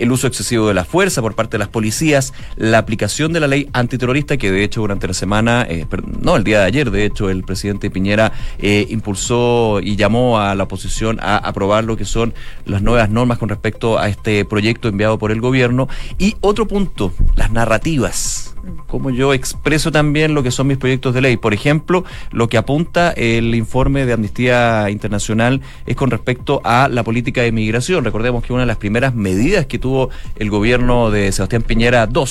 el 0.00 0.10
uso 0.10 0.26
excesivo 0.26 0.66
de 0.66 0.74
la 0.74 0.84
fuerza 0.84 1.22
por 1.22 1.34
parte 1.34 1.52
de 1.52 1.58
las 1.60 1.68
policías, 1.68 2.32
la 2.56 2.78
aplicación 2.78 3.32
de 3.32 3.40
la 3.40 3.46
ley 3.46 3.68
antiterrorista 3.72 4.36
que 4.36 4.50
de 4.50 4.64
hecho 4.64 4.80
durante 4.80 5.06
la 5.06 5.14
semana, 5.14 5.66
eh, 5.68 5.86
no, 6.20 6.36
el 6.36 6.42
día 6.42 6.60
de 6.60 6.64
ayer 6.64 6.90
de 6.90 7.04
hecho 7.04 7.30
el 7.30 7.44
presidente 7.44 7.90
Piñera 7.90 8.32
eh, 8.58 8.86
impulsó 8.88 9.80
y 9.80 9.96
llamó 9.96 10.40
a 10.40 10.54
la 10.54 10.64
oposición 10.64 11.18
a 11.20 11.36
aprobar 11.36 11.84
lo 11.84 11.96
que 11.96 12.04
son 12.04 12.34
las 12.64 12.82
nuevas 12.82 13.10
normas 13.10 13.38
con 13.38 13.48
respecto 13.48 13.98
a 13.98 14.08
este 14.08 14.44
proyecto 14.44 14.88
enviado 14.88 15.18
por 15.18 15.30
el 15.30 15.40
gobierno. 15.40 15.88
Y 16.18 16.36
otro 16.40 16.66
punto, 16.66 17.12
las 17.36 17.52
narrativas 17.52 18.49
cómo 18.86 19.10
yo 19.10 19.34
expreso 19.34 19.92
también 19.92 20.34
lo 20.34 20.42
que 20.42 20.50
son 20.50 20.66
mis 20.66 20.78
proyectos 20.78 21.14
de 21.14 21.20
ley. 21.20 21.36
Por 21.36 21.54
ejemplo, 21.54 22.04
lo 22.30 22.48
que 22.48 22.58
apunta 22.58 23.10
el 23.12 23.54
informe 23.54 24.06
de 24.06 24.12
Amnistía 24.12 24.90
Internacional 24.90 25.60
es 25.86 25.96
con 25.96 26.10
respecto 26.10 26.60
a 26.64 26.88
la 26.88 27.02
política 27.02 27.42
de 27.42 27.52
migración. 27.52 28.04
Recordemos 28.04 28.44
que 28.44 28.52
una 28.52 28.62
de 28.62 28.66
las 28.66 28.76
primeras 28.76 29.14
medidas 29.14 29.66
que 29.66 29.78
tuvo 29.78 30.10
el 30.36 30.50
gobierno 30.50 31.10
de 31.10 31.32
Sebastián 31.32 31.62
Piñera 31.62 32.08
II 32.12 32.24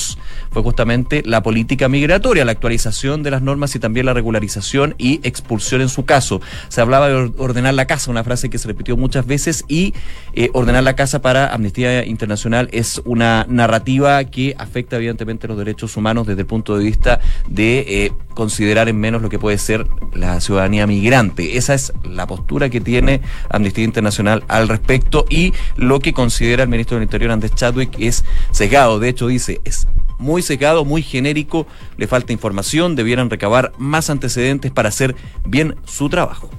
fue 0.50 0.62
justamente 0.62 1.22
la 1.24 1.42
política 1.42 1.88
migratoria, 1.88 2.44
la 2.44 2.52
actualización 2.52 3.22
de 3.22 3.30
las 3.30 3.42
normas 3.42 3.74
y 3.74 3.78
también 3.78 4.06
la 4.06 4.14
regularización 4.14 4.94
y 4.98 5.20
expulsión 5.22 5.80
en 5.80 5.88
su 5.88 6.04
caso. 6.04 6.40
Se 6.68 6.80
hablaba 6.80 7.08
de 7.08 7.32
ordenar 7.38 7.74
la 7.74 7.86
casa, 7.86 8.10
una 8.10 8.24
frase 8.24 8.50
que 8.50 8.58
se 8.58 8.68
repitió 8.68 8.96
muchas 8.96 9.26
veces, 9.26 9.64
y 9.68 9.94
eh, 10.34 10.50
ordenar 10.52 10.82
la 10.82 10.96
casa 10.96 11.22
para 11.22 11.52
Amnistía 11.52 12.04
Internacional 12.04 12.68
es 12.72 13.00
una 13.04 13.46
narrativa 13.48 14.22
que 14.24 14.54
afecta 14.58 14.96
evidentemente 14.96 15.48
los 15.48 15.58
derechos 15.58 15.96
humanos 15.96 16.26
desde 16.30 16.42
el 16.42 16.46
punto 16.46 16.76
de 16.76 16.84
vista 16.84 17.20
de 17.48 17.84
eh, 17.88 18.12
considerar 18.34 18.88
en 18.88 18.98
menos 18.98 19.22
lo 19.22 19.28
que 19.28 19.38
puede 19.38 19.58
ser 19.58 19.86
la 20.14 20.40
ciudadanía 20.40 20.86
migrante. 20.86 21.56
Esa 21.56 21.74
es 21.74 21.92
la 22.04 22.26
postura 22.26 22.70
que 22.70 22.80
tiene 22.80 23.20
Amnistía 23.48 23.84
Internacional 23.84 24.44
al 24.48 24.68
respecto 24.68 25.24
y 25.28 25.52
lo 25.76 26.00
que 26.00 26.12
considera 26.12 26.62
el 26.62 26.68
ministro 26.68 26.96
del 26.96 27.04
Interior, 27.04 27.32
Andrés 27.32 27.54
Chadwick, 27.54 27.96
es 27.98 28.24
cegado. 28.52 28.98
De 28.98 29.08
hecho, 29.08 29.26
dice, 29.26 29.60
es 29.64 29.86
muy 30.20 30.42
secado, 30.42 30.84
muy 30.84 31.02
genérico, 31.02 31.66
le 31.96 32.06
falta 32.06 32.32
información, 32.32 32.94
debieran 32.94 33.30
recabar 33.30 33.72
más 33.78 34.10
antecedentes 34.10 34.70
para 34.70 34.90
hacer 34.90 35.16
bien 35.44 35.74
su 35.84 36.08
trabajo. 36.08 36.50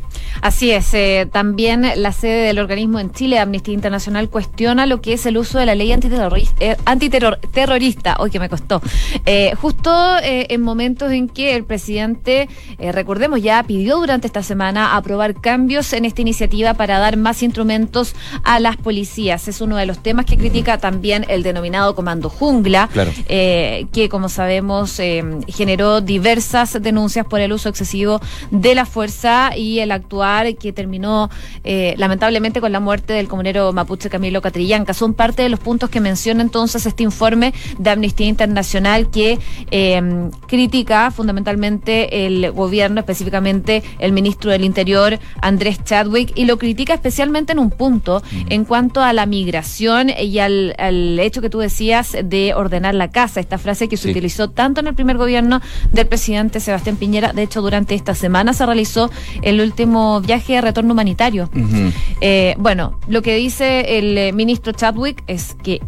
Así 0.41 0.71
es, 0.71 0.93
eh, 0.93 1.27
también 1.31 1.85
la 1.95 2.11
sede 2.11 2.47
del 2.47 2.59
organismo 2.59 2.99
en 2.99 3.11
Chile, 3.11 3.39
Amnistía 3.39 3.73
Internacional, 3.73 4.29
cuestiona 4.29 4.85
lo 4.85 5.01
que 5.01 5.13
es 5.13 5.25
el 5.25 5.37
uso 5.37 5.59
de 5.59 5.65
la 5.65 5.75
ley 5.75 5.91
antiterrorista, 5.91 8.11
eh, 8.11 8.15
hoy 8.17 8.31
que 8.31 8.39
me 8.39 8.49
costó, 8.49 8.81
eh, 9.25 9.53
justo 9.61 9.91
en 10.21 10.61
momentos 10.61 11.11
en 11.11 11.29
que 11.29 11.55
el 11.55 11.63
presidente, 11.63 12.49
recordemos 12.79 13.41
ya, 13.41 13.63
pidió 13.63 13.97
durante 13.97 14.27
esta 14.27 14.43
semana 14.43 14.95
aprobar 14.95 15.39
cambios 15.39 15.93
en 15.93 16.05
esta 16.05 16.21
iniciativa 16.21 16.73
para 16.73 16.99
dar 16.99 17.17
más 17.17 17.43
instrumentos 17.43 18.15
a 18.43 18.59
las 18.59 18.77
policías. 18.77 19.47
Es 19.47 19.61
uno 19.61 19.77
de 19.77 19.85
los 19.85 20.01
temas 20.01 20.25
que 20.25 20.37
critica 20.37 20.77
también 20.77 21.25
el 21.29 21.43
denominado 21.43 21.95
Comando 21.95 22.29
Jungla, 22.29 22.89
que 23.27 24.07
como 24.09 24.29
sabemos 24.29 24.99
generó 25.47 26.01
diversas 26.01 26.81
denuncias 26.81 27.25
por 27.25 27.39
el 27.39 27.53
uso 27.53 27.69
excesivo 27.69 28.19
de 28.49 28.75
la 28.75 28.85
fuerza 28.85 29.55
y 29.55 29.79
el 29.79 29.91
actual 29.91 30.55
que 30.57 30.73
terminó 30.73 31.29
eh, 31.63 31.95
lamentablemente 31.97 32.61
con 32.61 32.71
la 32.71 32.79
muerte 32.79 33.13
del 33.13 33.27
comunero 33.27 33.73
mapuche 33.73 34.09
Camilo 34.09 34.41
Catrillanca. 34.41 34.93
Son 34.93 35.13
parte 35.13 35.43
de 35.43 35.49
los 35.49 35.59
puntos 35.59 35.89
que 35.89 35.99
menciona 35.99 36.41
entonces 36.41 36.85
este 36.85 37.03
informe 37.03 37.53
de 37.77 37.89
Amnistía 37.89 38.27
Internacional 38.27 39.09
que 39.09 39.39
em, 39.71 40.31
critica 40.47 41.11
fundamentalmente 41.11 42.25
el 42.25 42.51
gobierno, 42.51 42.99
específicamente 42.99 43.83
el 43.99 44.11
ministro 44.11 44.51
del 44.51 44.63
Interior, 44.63 45.19
Andrés 45.41 45.83
Chadwick, 45.83 46.31
y 46.35 46.45
lo 46.45 46.57
critica 46.57 46.93
especialmente 46.93 47.51
en 47.51 47.59
un 47.59 47.69
punto 47.69 48.21
en 48.49 48.65
cuanto 48.65 49.01
a 49.01 49.13
la 49.13 49.25
migración 49.25 50.09
y 50.09 50.39
al, 50.39 50.73
hecho 51.19 51.41
que 51.41 51.49
tú 51.49 51.59
decías 51.59 52.15
de 52.23 52.53
ordenar 52.53 52.95
la 52.95 53.09
casa, 53.09 53.39
esta 53.39 53.57
frase 53.57 53.87
que 53.87 53.97
se 53.97 54.09
utilizó 54.09 54.49
tanto 54.49 54.81
en 54.81 54.87
el 54.87 54.95
primer 54.95 55.17
gobierno 55.17 55.61
del 55.91 56.07
presidente 56.07 56.59
Sebastián 56.59 56.95
Piñera, 56.95 57.33
de 57.33 57.43
hecho 57.43 57.61
durante 57.61 57.95
esta 57.95 58.15
semana 58.15 58.53
se 58.53 58.65
realizó 58.65 59.11
el 59.41 59.61
último 59.61 60.21
viaje 60.21 60.53
de 60.53 60.61
retorno 60.61 60.93
humanitario. 60.93 61.49
Eh, 62.21 62.55
bueno, 62.57 62.99
lo 63.07 63.21
que 63.21 63.35
dice 63.35 63.97
el 63.97 64.17
eh, 64.17 64.33
ministro 64.33 64.73
Chadwick 64.73 65.23
es 65.27 65.55
que 65.63 65.81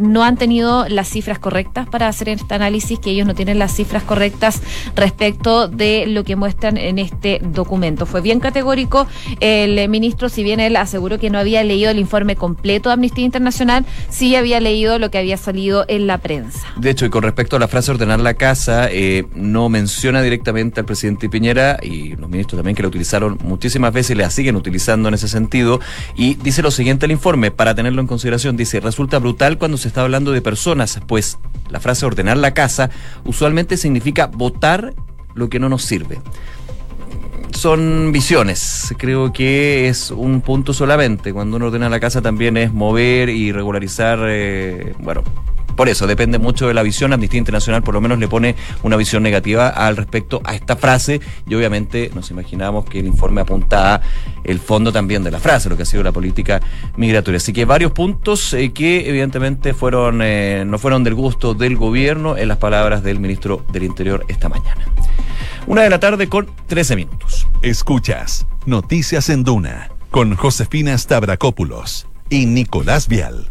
no 0.00 0.24
han 0.24 0.36
tenido 0.36 0.88
las 0.88 1.08
cifras 1.08 1.38
correctas 1.38 1.88
para 1.88 2.08
hacer 2.08 2.28
este 2.30 2.54
análisis, 2.54 2.98
que 2.98 3.10
ellos 3.10 3.26
no 3.26 3.34
tienen 3.34 3.58
las 3.58 3.74
cifras 3.74 4.02
correctas 4.02 4.62
respecto 4.96 5.68
de 5.68 6.06
lo 6.06 6.24
que 6.24 6.36
muestran 6.36 6.76
en 6.76 6.98
este 6.98 7.40
documento. 7.42 8.06
Fue 8.06 8.20
bien 8.20 8.40
categórico 8.40 9.06
el 9.40 9.88
ministro, 9.88 10.28
si 10.28 10.42
bien 10.42 10.60
él 10.60 10.76
aseguró 10.76 11.18
que 11.18 11.30
no 11.30 11.38
había 11.38 11.62
leído 11.62 11.90
el 11.90 11.98
informe 11.98 12.36
completo 12.36 12.88
de 12.88 12.94
Amnistía 12.94 13.24
Internacional, 13.24 13.84
sí 14.08 14.34
había 14.34 14.60
leído 14.60 14.98
lo 14.98 15.10
que 15.10 15.18
había 15.18 15.36
salido 15.36 15.84
en 15.88 16.06
la 16.06 16.18
prensa. 16.18 16.66
De 16.76 16.90
hecho, 16.90 17.06
y 17.06 17.10
con 17.10 17.22
respecto 17.22 17.56
a 17.56 17.58
la 17.58 17.68
frase 17.68 17.90
ordenar 17.90 18.20
la 18.20 18.34
casa, 18.34 18.88
eh, 18.90 19.26
no 19.34 19.68
menciona 19.68 20.22
directamente 20.22 20.80
al 20.80 20.86
presidente 20.86 21.28
Piñera 21.28 21.78
y 21.82 22.16
los 22.16 22.28
ministros 22.30 22.58
también 22.58 22.74
que 22.74 22.82
la 22.82 22.88
utilizaron 22.88 23.38
muchísimas 23.42 23.92
veces 23.92 24.12
y 24.12 24.14
la 24.14 24.30
siguen 24.30 24.56
utilizando 24.56 25.08
en 25.08 25.14
ese 25.14 25.28
sentido. 25.28 25.80
Y 26.16 26.34
dice 26.34 26.62
lo 26.62 26.70
siguiente 26.70 27.06
el 27.06 27.12
informe, 27.12 27.50
para 27.50 27.74
tenerlo 27.74 28.00
en 28.00 28.06
consideración, 28.06 28.56
dice, 28.56 28.80
resulta 28.80 29.18
brutal 29.18 29.58
cuando 29.58 29.76
se 29.76 29.89
está 29.90 30.02
hablando 30.02 30.32
de 30.32 30.40
personas, 30.40 31.00
pues 31.06 31.38
la 31.68 31.80
frase 31.80 32.06
ordenar 32.06 32.36
la 32.36 32.54
casa 32.54 32.90
usualmente 33.24 33.76
significa 33.76 34.26
votar 34.26 34.94
lo 35.34 35.48
que 35.48 35.58
no 35.58 35.68
nos 35.68 35.82
sirve. 35.82 36.20
Son 37.52 38.12
visiones, 38.12 38.94
creo 38.96 39.32
que 39.32 39.88
es 39.88 40.10
un 40.10 40.40
punto 40.40 40.72
solamente. 40.72 41.32
Cuando 41.32 41.56
uno 41.56 41.66
ordena 41.66 41.88
la 41.88 42.00
casa 42.00 42.22
también 42.22 42.56
es 42.56 42.72
mover 42.72 43.28
y 43.28 43.52
regularizar, 43.52 44.20
eh, 44.22 44.94
bueno, 45.00 45.24
por 45.76 45.88
eso, 45.88 46.06
depende 46.06 46.38
mucho 46.38 46.68
de 46.68 46.74
la 46.74 46.82
visión. 46.82 47.12
Amnistía 47.12 47.38
Internacional 47.38 47.82
por 47.82 47.94
lo 47.94 48.00
menos 48.00 48.18
le 48.18 48.28
pone 48.28 48.54
una 48.82 48.96
visión 48.96 49.22
negativa 49.22 49.68
al 49.68 49.96
respecto 49.96 50.40
a 50.44 50.54
esta 50.54 50.76
frase 50.76 51.20
y 51.46 51.54
obviamente 51.54 52.10
nos 52.14 52.30
imaginamos 52.30 52.84
que 52.84 53.00
el 53.00 53.06
informe 53.06 53.40
apunta 53.40 53.94
a 53.94 54.00
el 54.44 54.58
fondo 54.58 54.92
también 54.92 55.22
de 55.22 55.30
la 55.30 55.38
frase, 55.38 55.68
lo 55.68 55.76
que 55.76 55.82
ha 55.82 55.86
sido 55.86 56.02
la 56.02 56.12
política 56.12 56.60
migratoria. 56.96 57.38
Así 57.38 57.52
que 57.52 57.64
varios 57.64 57.92
puntos 57.92 58.52
eh, 58.54 58.72
que 58.72 59.08
evidentemente 59.08 59.74
eh, 60.22 60.64
no 60.66 60.78
fueron 60.78 61.04
del 61.04 61.14
gusto 61.14 61.54
del 61.54 61.76
gobierno 61.76 62.36
en 62.36 62.48
las 62.48 62.58
palabras 62.58 63.02
del 63.02 63.20
ministro 63.20 63.64
del 63.72 63.84
Interior 63.84 64.24
esta 64.28 64.48
mañana. 64.48 64.84
Una 65.66 65.82
de 65.82 65.90
la 65.90 66.00
tarde 66.00 66.28
con 66.28 66.48
13 66.66 66.96
minutos. 66.96 67.46
Escuchas 67.62 68.46
Noticias 68.66 69.28
en 69.28 69.44
Duna 69.44 69.90
con 70.10 70.34
Josefina 70.34 70.96
Stavrakopoulos 70.96 72.06
y 72.28 72.46
Nicolás 72.46 73.08
Vial. 73.08 73.50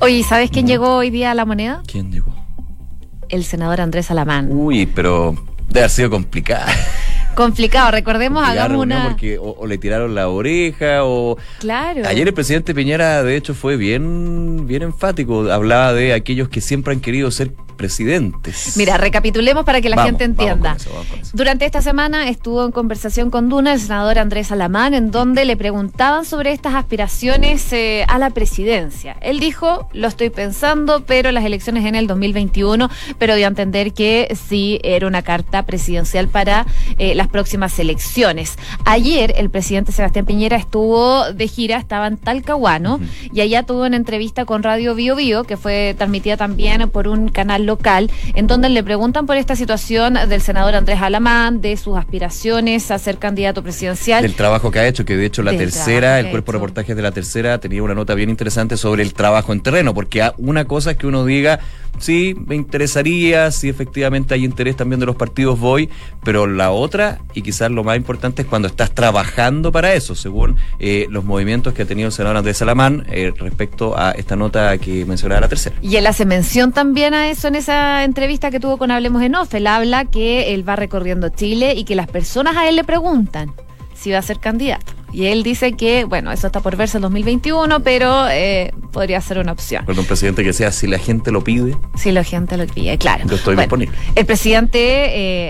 Oye, 0.00 0.22
¿sabes 0.22 0.50
quién 0.50 0.66
llegó 0.66 0.96
hoy 0.96 1.10
día 1.10 1.30
a 1.30 1.34
la 1.34 1.44
moneda? 1.44 1.82
¿Quién 1.86 2.10
llegó? 2.12 2.34
El 3.28 3.44
senador 3.44 3.80
Andrés 3.80 4.10
Alamán. 4.10 4.48
Uy, 4.50 4.86
pero 4.86 5.34
debe 5.68 5.80
haber 5.80 5.90
sido 5.90 6.10
complicado. 6.10 6.70
Complicado, 7.34 7.92
recordemos, 7.92 8.42
hagamos 8.42 8.82
una. 8.82 9.10
Porque 9.10 9.38
o, 9.38 9.64
le 9.64 9.78
tiraron 9.78 10.12
la 10.12 10.28
oreja 10.28 11.04
o. 11.04 11.36
Claro. 11.60 12.02
Ayer 12.04 12.26
el 12.26 12.34
presidente 12.34 12.74
Piñera, 12.74 13.22
de 13.22 13.36
hecho, 13.36 13.54
fue 13.54 13.76
bien, 13.76 14.66
bien 14.66 14.82
enfático. 14.82 15.48
Hablaba 15.48 15.92
de 15.92 16.14
aquellos 16.14 16.48
que 16.48 16.60
siempre 16.60 16.94
han 16.94 17.00
querido 17.00 17.30
ser 17.30 17.52
presidentes. 17.78 18.76
Mira, 18.76 18.98
recapitulemos 18.98 19.64
para 19.64 19.80
que 19.80 19.88
la 19.88 20.02
gente 20.02 20.24
entienda. 20.24 20.76
Durante 21.32 21.64
esta 21.64 21.80
semana 21.80 22.28
estuvo 22.28 22.66
en 22.66 22.72
conversación 22.72 23.30
con 23.30 23.48
Duna 23.48 23.72
el 23.72 23.80
senador 23.80 24.18
Andrés 24.18 24.52
Alamán, 24.52 24.92
en 24.92 25.10
donde 25.10 25.46
le 25.46 25.56
preguntaban 25.56 26.26
sobre 26.26 26.52
estas 26.52 26.74
aspiraciones 26.74 27.72
eh, 27.72 28.04
a 28.08 28.18
la 28.18 28.30
presidencia. 28.30 29.16
Él 29.22 29.40
dijo, 29.40 29.88
lo 29.94 30.08
estoy 30.08 30.28
pensando, 30.28 31.04
pero 31.06 31.32
las 31.32 31.44
elecciones 31.44 31.86
en 31.86 31.94
el 31.94 32.06
2021, 32.06 32.90
pero 33.18 33.36
dio 33.36 33.46
a 33.46 33.48
entender 33.48 33.94
que 33.94 34.36
sí 34.48 34.80
era 34.82 35.06
una 35.06 35.22
carta 35.22 35.62
presidencial 35.64 36.28
para 36.28 36.66
eh, 36.98 37.14
las 37.14 37.28
próximas 37.28 37.78
elecciones. 37.78 38.58
Ayer 38.84 39.34
el 39.36 39.50
presidente 39.50 39.92
Sebastián 39.92 40.26
Piñera 40.26 40.56
estuvo 40.56 41.32
de 41.32 41.46
gira, 41.46 41.78
estaba 41.78 42.08
en 42.08 42.16
Talcahuano, 42.16 42.98
y 43.32 43.40
allá 43.40 43.62
tuvo 43.62 43.84
una 43.84 43.96
entrevista 43.96 44.44
con 44.44 44.64
Radio 44.64 44.96
Bio 44.96 45.14
Bio, 45.14 45.44
que 45.44 45.56
fue 45.56 45.94
transmitida 45.96 46.36
también 46.36 46.90
por 46.90 47.06
un 47.06 47.28
canal 47.28 47.67
local, 47.68 48.10
en 48.34 48.48
donde 48.48 48.68
le 48.68 48.82
preguntan 48.82 49.26
por 49.26 49.36
esta 49.36 49.54
situación 49.54 50.18
del 50.28 50.40
senador 50.40 50.74
Andrés 50.74 51.00
Alamán, 51.00 51.60
de 51.60 51.76
sus 51.76 51.96
aspiraciones 51.96 52.90
a 52.90 52.98
ser 52.98 53.18
candidato 53.18 53.62
presidencial. 53.62 54.22
Del 54.22 54.34
trabajo 54.34 54.72
que 54.72 54.80
ha 54.80 54.88
hecho, 54.88 55.04
que 55.04 55.16
de 55.16 55.26
hecho 55.26 55.44
la 55.44 55.56
tercera, 55.56 56.18
el 56.18 56.30
cuerpo 56.30 56.50
de 56.50 56.58
reportajes 56.58 56.96
de 56.96 57.02
la 57.02 57.12
tercera 57.12 57.58
tenía 57.58 57.82
una 57.84 57.94
nota 57.94 58.14
bien 58.14 58.30
interesante 58.30 58.76
sobre 58.76 59.04
el 59.04 59.14
trabajo 59.14 59.52
en 59.52 59.60
terreno, 59.60 59.94
porque 59.94 60.28
una 60.38 60.64
cosa 60.64 60.92
es 60.92 60.96
que 60.96 61.06
uno 61.06 61.24
diga, 61.24 61.60
sí, 61.98 62.36
me 62.46 62.54
interesaría, 62.54 63.50
si 63.50 63.68
efectivamente 63.68 64.34
hay 64.34 64.44
interés 64.44 64.76
también 64.76 65.00
de 65.00 65.06
los 65.06 65.16
partidos, 65.16 65.58
voy, 65.58 65.88
pero 66.24 66.46
la 66.46 66.70
otra, 66.70 67.18
y 67.34 67.42
quizás 67.42 67.70
lo 67.70 67.84
más 67.84 67.96
importante, 67.96 68.42
es 68.42 68.48
cuando 68.48 68.68
estás 68.68 68.92
trabajando 68.92 69.72
para 69.72 69.94
eso, 69.94 70.14
según 70.14 70.56
eh, 70.78 71.06
los 71.10 71.24
movimientos 71.24 71.74
que 71.74 71.82
ha 71.82 71.86
tenido 71.86 72.06
el 72.08 72.12
senador 72.12 72.36
Andrés 72.36 72.58
Salamán 72.58 73.06
eh, 73.10 73.32
respecto 73.36 73.98
a 73.98 74.12
esta 74.12 74.36
nota 74.36 74.76
que 74.78 75.04
mencionaba 75.04 75.42
la 75.42 75.48
tercera. 75.48 75.76
Y 75.82 75.96
él 75.96 76.06
hace 76.06 76.24
mención 76.24 76.72
también 76.72 77.14
a 77.14 77.30
eso 77.30 77.48
en 77.48 77.54
esa 77.54 78.04
entrevista 78.04 78.50
que 78.50 78.60
tuvo 78.60 78.78
con 78.78 78.90
Hablemos 78.90 79.22
en 79.22 79.34
Off. 79.34 79.54
Él 79.54 79.66
habla 79.66 80.04
que 80.04 80.54
él 80.54 80.68
va 80.68 80.76
recorriendo 80.76 81.28
Chile 81.28 81.74
y 81.74 81.84
que 81.84 81.94
las 81.94 82.08
personas 82.08 82.56
a 82.56 82.68
él 82.68 82.76
le 82.76 82.84
preguntan 82.84 83.52
si 83.94 84.10
va 84.12 84.18
a 84.18 84.22
ser 84.22 84.38
candidato. 84.38 84.92
Y 85.12 85.26
él 85.26 85.42
dice 85.42 85.72
que, 85.72 86.04
bueno, 86.04 86.30
eso 86.30 86.46
está 86.46 86.60
por 86.60 86.76
verse 86.76 86.98
en 86.98 87.02
2021, 87.02 87.80
pero 87.80 88.28
eh, 88.28 88.72
podría 88.98 89.20
ser 89.20 89.38
una 89.38 89.52
opción. 89.52 89.86
Perdón, 89.86 90.06
presidente, 90.06 90.42
que 90.42 90.52
sea 90.52 90.72
si 90.72 90.88
la 90.88 90.98
gente 90.98 91.30
lo 91.30 91.44
pide. 91.44 91.76
Si 91.94 92.10
la 92.10 92.24
gente 92.24 92.56
lo 92.56 92.66
pide, 92.66 92.98
claro. 92.98 93.28
Yo 93.28 93.36
estoy 93.36 93.54
disponible. 93.54 93.96
El 94.16 94.26
presidente 94.26 94.80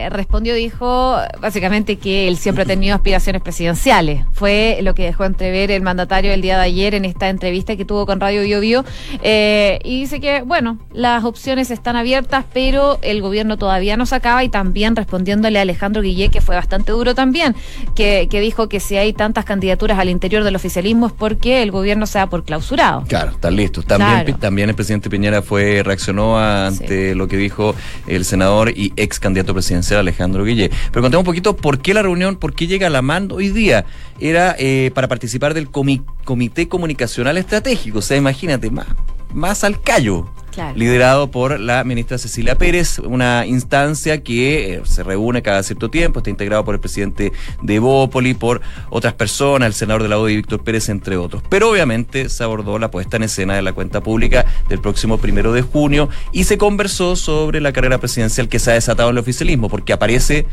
eh, 0.03 0.11
respondió, 0.11 0.55
dijo 0.55 1.17
básicamente 1.41 1.97
que 1.97 2.29
él 2.29 2.37
siempre 2.37 2.65
ha 2.65 2.67
tenido 2.67 2.95
aspiraciones 2.95 3.41
presidenciales. 3.41 4.27
Fue 4.33 4.81
lo 4.83 4.95
que 4.95 5.05
dejó 5.05 5.25
entrever 5.25 5.71
el 5.71 5.81
mandatario 5.81 6.31
el 6.35 6.43
día 6.43 6.59
de 6.59 6.65
ayer 6.65 6.95
en 6.95 7.07
esta 7.07 7.31
entrevista 7.31 7.75
que 7.75 7.87
tuvo 7.87 8.05
con 8.05 8.21
Radio 8.21 8.43
Bio 8.43 8.61
Bio. 8.61 8.85
Eh, 9.23 9.79
y 9.83 10.01
dice 10.01 10.21
que, 10.21 10.43
bueno, 10.43 10.79
las 10.93 11.25
opciones 11.25 11.71
están 11.71 11.97
abiertas, 11.97 12.45
pero 12.53 12.99
el 13.01 13.23
gobierno 13.23 13.57
todavía 13.57 13.97
no 13.97 14.05
se 14.05 14.15
acaba 14.15 14.45
y 14.45 14.51
también 14.51 14.95
respondiéndole 14.95 15.59
a 15.59 15.63
Alejandro 15.63 16.03
Guillé, 16.03 16.29
que 16.29 16.43
fue 16.43 16.55
bastante 16.55 16.93
duro 16.93 17.15
también, 17.15 17.57
que, 17.95 18.29
que 18.31 18.43
dijo 18.43 18.69
que 18.69 18.79
si 18.79 18.99
hay 18.99 19.15
tantas 19.15 19.47
candidaturas 19.47 19.99
al 19.99 20.11
interior 20.11 20.45
del 20.45 20.55
oficialismo 20.55 21.07
es 21.07 21.15
porque 21.15 21.63
el 21.63 21.71
gobierno 21.71 22.05
se 22.05 22.19
da 22.19 22.27
por 22.27 22.45
clausurado. 22.45 23.05
Claro, 23.09 23.38
están 23.39 23.57
listos. 23.57 23.87
También, 23.87 24.37
también 24.39 24.69
el 24.69 24.75
presidente 24.75 25.09
Piñera 25.09 25.43
fue 25.43 25.83
reaccionó 25.85 26.39
ante 26.39 27.15
lo 27.15 27.29
que 27.29 27.37
dijo 27.37 27.75
el 28.07 28.25
senador 28.25 28.71
y 28.71 28.93
ex 28.97 29.21
candidato 29.21 29.55
presidencial 29.55 30.01
Alejandro 30.01 30.45
Guille. 30.45 30.71
Pero 30.91 31.03
contemos 31.03 31.23
un 31.23 31.27
poquito 31.27 31.57
por 31.57 31.81
qué 31.81 31.95
la 31.95 32.03
reunión, 32.03 32.37
por 32.37 32.53
qué 32.53 32.67
llega 32.67 32.91
la 32.91 33.01
mando 33.01 33.37
hoy 33.37 33.51
día. 33.51 33.85
Era 34.21 34.57
eh, 34.59 34.91
para 34.93 35.07
participar 35.07 35.55
del 35.55 35.71
Comité 35.71 36.69
Comunicacional 36.69 37.39
Estratégico. 37.39 38.01
O 38.01 38.03
sea, 38.03 38.17
imagínate, 38.17 38.71
más, 38.71 38.87
más 39.35 39.65
al 39.65 39.81
callo 39.81 40.27
liderado 40.75 41.31
por 41.31 41.61
la 41.61 41.85
ministra 41.85 42.19
Cecilia 42.19 42.57
Pérez, 42.57 42.99
una 42.99 43.47
instancia 43.47 44.23
que 44.23 44.75
eh, 44.75 44.81
se 44.85 45.03
reúne 45.03 45.43
cada 45.43 45.63
cierto 45.63 45.89
tiempo, 45.89 46.19
está 46.19 46.31
integrado 46.31 46.65
por 46.65 46.75
el 46.75 46.81
presidente 46.81 47.33
de 47.63 47.79
Bópoli, 47.79 48.35
por 48.35 48.61
otras 48.91 49.15
personas, 49.15 49.69
el 49.69 49.75
senador 49.75 50.03
de 50.03 50.09
la 50.09 50.19
ODI, 50.19 50.37
Víctor 50.37 50.63
Pérez, 50.65 50.89
entre 50.89 51.17
otros. 51.17 51.43
Pero 51.49 51.71
obviamente 51.71 52.29
se 52.29 52.43
abordó 52.43 52.79
la 52.79 52.91
puesta 52.91 53.17
en 53.17 53.25
escena 53.25 53.55
de 53.55 53.63
la 53.63 53.73
cuenta 53.73 54.03
pública 54.03 54.47
del 54.69 54.81
próximo 54.81 55.19
primero 55.19 55.53
de 55.53 55.63
junio 55.63 56.09
y 56.33 56.45
se 56.45 56.59
conversó 56.59 57.15
sobre 57.15 57.61
la 57.61 57.73
carrera 57.73 57.99
presidencial 57.99 58.49
que 58.49 58.59
se 58.59 58.73
ha 58.73 58.75
desatado 58.75 59.11
en 59.11 59.17
el 59.17 59.21
oficialismo, 59.21 59.69
porque 59.69 59.93
aparece 59.93 60.47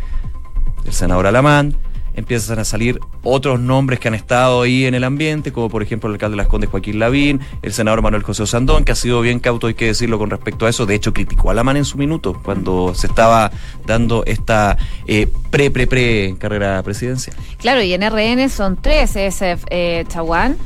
el 0.85 0.93
senador 0.93 1.25
Alamán, 1.25 1.75
empiezan 2.15 2.59
a 2.59 2.65
salir 2.65 2.99
otros 3.23 3.59
nombres 3.59 3.99
que 3.99 4.07
han 4.07 4.15
estado 4.15 4.61
ahí 4.61 4.85
en 4.85 4.95
el 4.95 5.03
ambiente, 5.03 5.51
como 5.51 5.69
por 5.69 5.83
ejemplo 5.83 6.09
el 6.09 6.15
alcalde 6.15 6.33
de 6.33 6.37
Las 6.37 6.47
Condes 6.47 6.69
Joaquín 6.69 6.99
Lavín, 6.99 7.41
el 7.61 7.73
senador 7.73 8.01
Manuel 8.01 8.23
José 8.23 8.47
Sandón, 8.47 8.83
que 8.85 8.91
ha 8.91 8.95
sido 8.95 9.21
bien 9.21 9.39
cauto, 9.39 9.67
hay 9.67 9.73
que 9.73 9.87
decirlo 9.87 10.17
con 10.17 10.29
respecto 10.29 10.65
a 10.65 10.69
eso. 10.69 10.85
De 10.85 10.95
hecho, 10.95 11.13
criticó 11.13 11.51
a 11.51 11.53
la 11.53 11.63
mano 11.63 11.79
en 11.79 11.85
su 11.85 11.97
minuto 11.97 12.39
cuando 12.43 12.93
se 12.95 13.07
estaba 13.07 13.51
dando 13.85 14.23
esta 14.25 14.77
eh, 15.07 15.27
pre, 15.49 15.71
pre, 15.71 15.87
pre 15.87 16.35
carrera 16.39 16.81
presidencial. 16.83 17.35
Claro, 17.57 17.81
y 17.81 17.93
en 17.93 18.01
RN 18.01 18.49
son 18.49 18.77
tres, 18.81 19.15
es 19.15 19.41
eh, 19.41 20.05
Chaguán. 20.07 20.57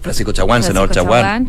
Francisco 0.00 0.32
Chaguán, 0.32 0.62
senador 0.62 0.90
Chaguán, 0.90 1.48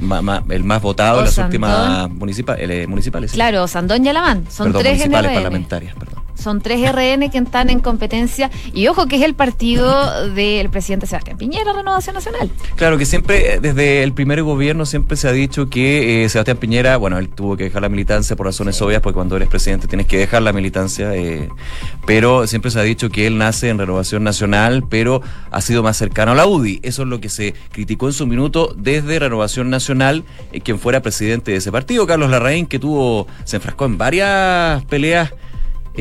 el 0.50 0.63
más 0.63 0.82
votado 0.82 1.20
en 1.20 1.25
las 1.25 1.38
últimas 1.38 2.10
eh, 2.58 2.88
municipales. 2.88 3.32
Claro, 3.32 3.68
Sandón 3.68 4.06
y 4.06 4.10
Alamán, 4.10 4.46
son 4.50 4.74
tres 4.74 4.98
municipales 4.98 5.32
parlamentarias, 5.34 5.96
perdón. 5.96 6.28
Son 6.39 6.62
tres 6.62 6.89
RN 6.91 7.29
que 7.29 7.38
están 7.38 7.69
en 7.69 7.79
competencia. 7.79 8.50
Y 8.74 8.88
ojo 8.88 9.08
que 9.08 9.17
es 9.17 9.24
el 9.24 9.34
partido 9.34 10.29
del 10.29 10.69
presidente 10.69 11.05
Sebastián 11.05 11.38
Piñera, 11.38 11.74
Renovación 11.74 12.15
Nacional. 12.15 12.50
Claro, 12.75 12.98
que 12.98 13.05
siempre, 13.05 13.55
eh, 13.55 13.60
desde 13.60 14.03
el 14.03 14.13
primer 14.13 14.41
gobierno, 14.43 14.86
siempre 14.86 15.17
se 15.17 15.27
ha 15.27 15.31
dicho 15.31 15.69
que 15.69 16.24
eh, 16.24 16.29
Sebastián 16.29 16.58
Piñera, 16.58 16.98
bueno, 16.98 17.17
él 17.17 17.29
tuvo 17.29 17.58
que 17.58 17.65
dejar 17.65 17.81
la 17.81 17.89
militancia 17.89 18.36
por 18.36 18.46
razones 18.46 18.81
obvias, 18.81 19.01
porque 19.01 19.15
cuando 19.15 19.36
eres 19.36 19.50
presidente 19.50 19.88
tienes 19.88 20.08
que 20.08 20.17
dejar 20.17 20.41
la 20.41 20.53
militancia. 20.53 21.13
Eh, 21.15 21.50
pero 22.05 22.48
siempre 22.48 22.72
se 22.72 22.79
ha 22.79 22.84
dicho 22.84 23.10
que 23.10 23.27
él 23.27 23.38
nace 23.38 23.69
en 23.69 23.77
Renovación 23.77 24.24
Nacional, 24.24 24.84
pero 24.89 25.22
ha 25.51 25.62
sido 25.62 25.84
más 25.84 25.98
cercano 25.98 26.31
a 26.31 26.36
la 26.36 26.48
UDI. 26.48 26.79
Eso 26.84 27.03
es 27.03 27.08
lo 27.10 27.19
que 27.19 27.29
se 27.29 27.53
criticó 27.72 28.08
en 28.08 28.13
su 28.13 28.25
minuto 28.27 28.74
desde 28.77 29.19
Renovación 29.19 29.69
Nacional, 29.69 30.24
quien 30.63 30.79
fuera 30.79 31.01
presidente 31.01 31.51
de 31.51 31.58
ese 31.58 31.72
partido, 31.72 32.08
Carlos 32.08 32.29
Larraín, 32.29 32.65
que 32.65 32.79
tuvo, 32.79 33.27
se 33.43 33.58
enfrascó 33.58 33.86
en 33.86 33.98
varias 33.98 34.84
peleas 34.86 35.34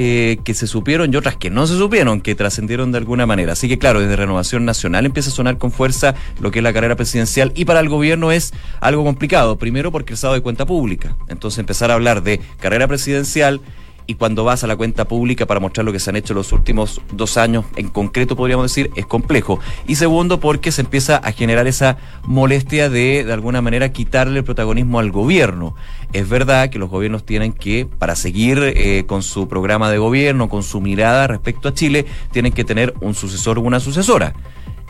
eh, 0.01 0.39
que 0.45 0.55
se 0.55 0.69
supieron 0.69 1.13
y 1.13 1.17
otras 1.17 1.35
que 1.35 1.51
no 1.51 1.67
se 1.67 1.77
supieron, 1.77 2.21
que 2.21 2.37
trascendieron 2.37 2.93
de 2.93 2.99
alguna 2.99 3.27
manera. 3.27 3.55
Así 3.55 3.69
que 3.69 3.79
claro, 3.79 3.99
desde 3.99 4.15
Renovación 4.15 4.65
Nacional 4.65 5.05
empieza 5.07 5.31
a 5.31 5.33
sonar 5.33 5.59
con 5.59 5.73
fuerza 5.73 6.15
lo 6.41 6.53
que 6.53 6.61
es 6.61 6.63
la 6.63 6.73
carrera 6.73 6.95
presidencial 6.95 7.51
y 7.57 7.65
para 7.65 7.81
el 7.81 7.89
gobierno 7.89 8.31
es 8.31 8.55
algo 8.79 9.03
complicado. 9.03 9.59
Primero 9.59 9.91
porque 9.91 10.13
el 10.13 10.15
estado 10.15 10.35
de 10.35 10.41
cuenta 10.41 10.67
pública. 10.67 11.17
Entonces 11.27 11.59
empezar 11.59 11.91
a 11.91 11.95
hablar 11.95 12.23
de 12.23 12.41
carrera 12.61 12.87
presidencial 12.87 13.61
y 14.09 14.15
cuando 14.15 14.43
vas 14.43 14.65
a 14.65 14.67
la 14.67 14.75
cuenta 14.75 15.07
pública 15.07 15.45
para 15.45 15.61
mostrar 15.61 15.85
lo 15.85 15.93
que 15.93 16.01
se 16.01 16.09
han 16.09 16.17
hecho 16.17 16.33
los 16.33 16.53
últimos 16.53 17.03
dos 17.13 17.37
años, 17.37 17.67
en 17.77 17.89
concreto 17.89 18.37
podríamos 18.37 18.65
decir, 18.65 18.91
es 18.97 19.05
complejo. 19.05 19.61
Y 19.87 19.97
segundo, 19.97 20.41
porque 20.41 20.73
se 20.73 20.81
empieza 20.81 21.19
a 21.19 21.31
generar 21.31 21.67
esa 21.67 21.99
molestia 22.25 22.89
de, 22.89 23.23
de 23.23 23.33
alguna 23.35 23.61
manera, 23.61 23.93
quitarle 23.93 24.39
el 24.39 24.45
protagonismo 24.45 24.99
al 24.99 25.11
gobierno. 25.11 25.75
Es 26.15 26.27
verdad 26.27 26.71
que 26.71 26.79
los 26.79 26.89
gobiernos 26.89 27.27
tienen 27.27 27.53
que, 27.53 27.87
para 27.87 28.17
seguir 28.17 28.59
eh, 28.63 29.05
con 29.07 29.23
su 29.23 29.47
programa 29.47 29.91
de 29.91 29.99
gobierno, 29.99 30.49
con 30.49 30.63
su 30.63 30.81
mirada 30.81 31.27
respecto 31.27 31.69
a 31.69 31.75
Chile, 31.75 32.07
tienen 32.33 32.53
que 32.53 32.65
tener 32.65 32.95
un 33.03 33.15
sucesor 33.15 33.59
o 33.59 33.61
una 33.61 33.79
sucesora 33.79 34.33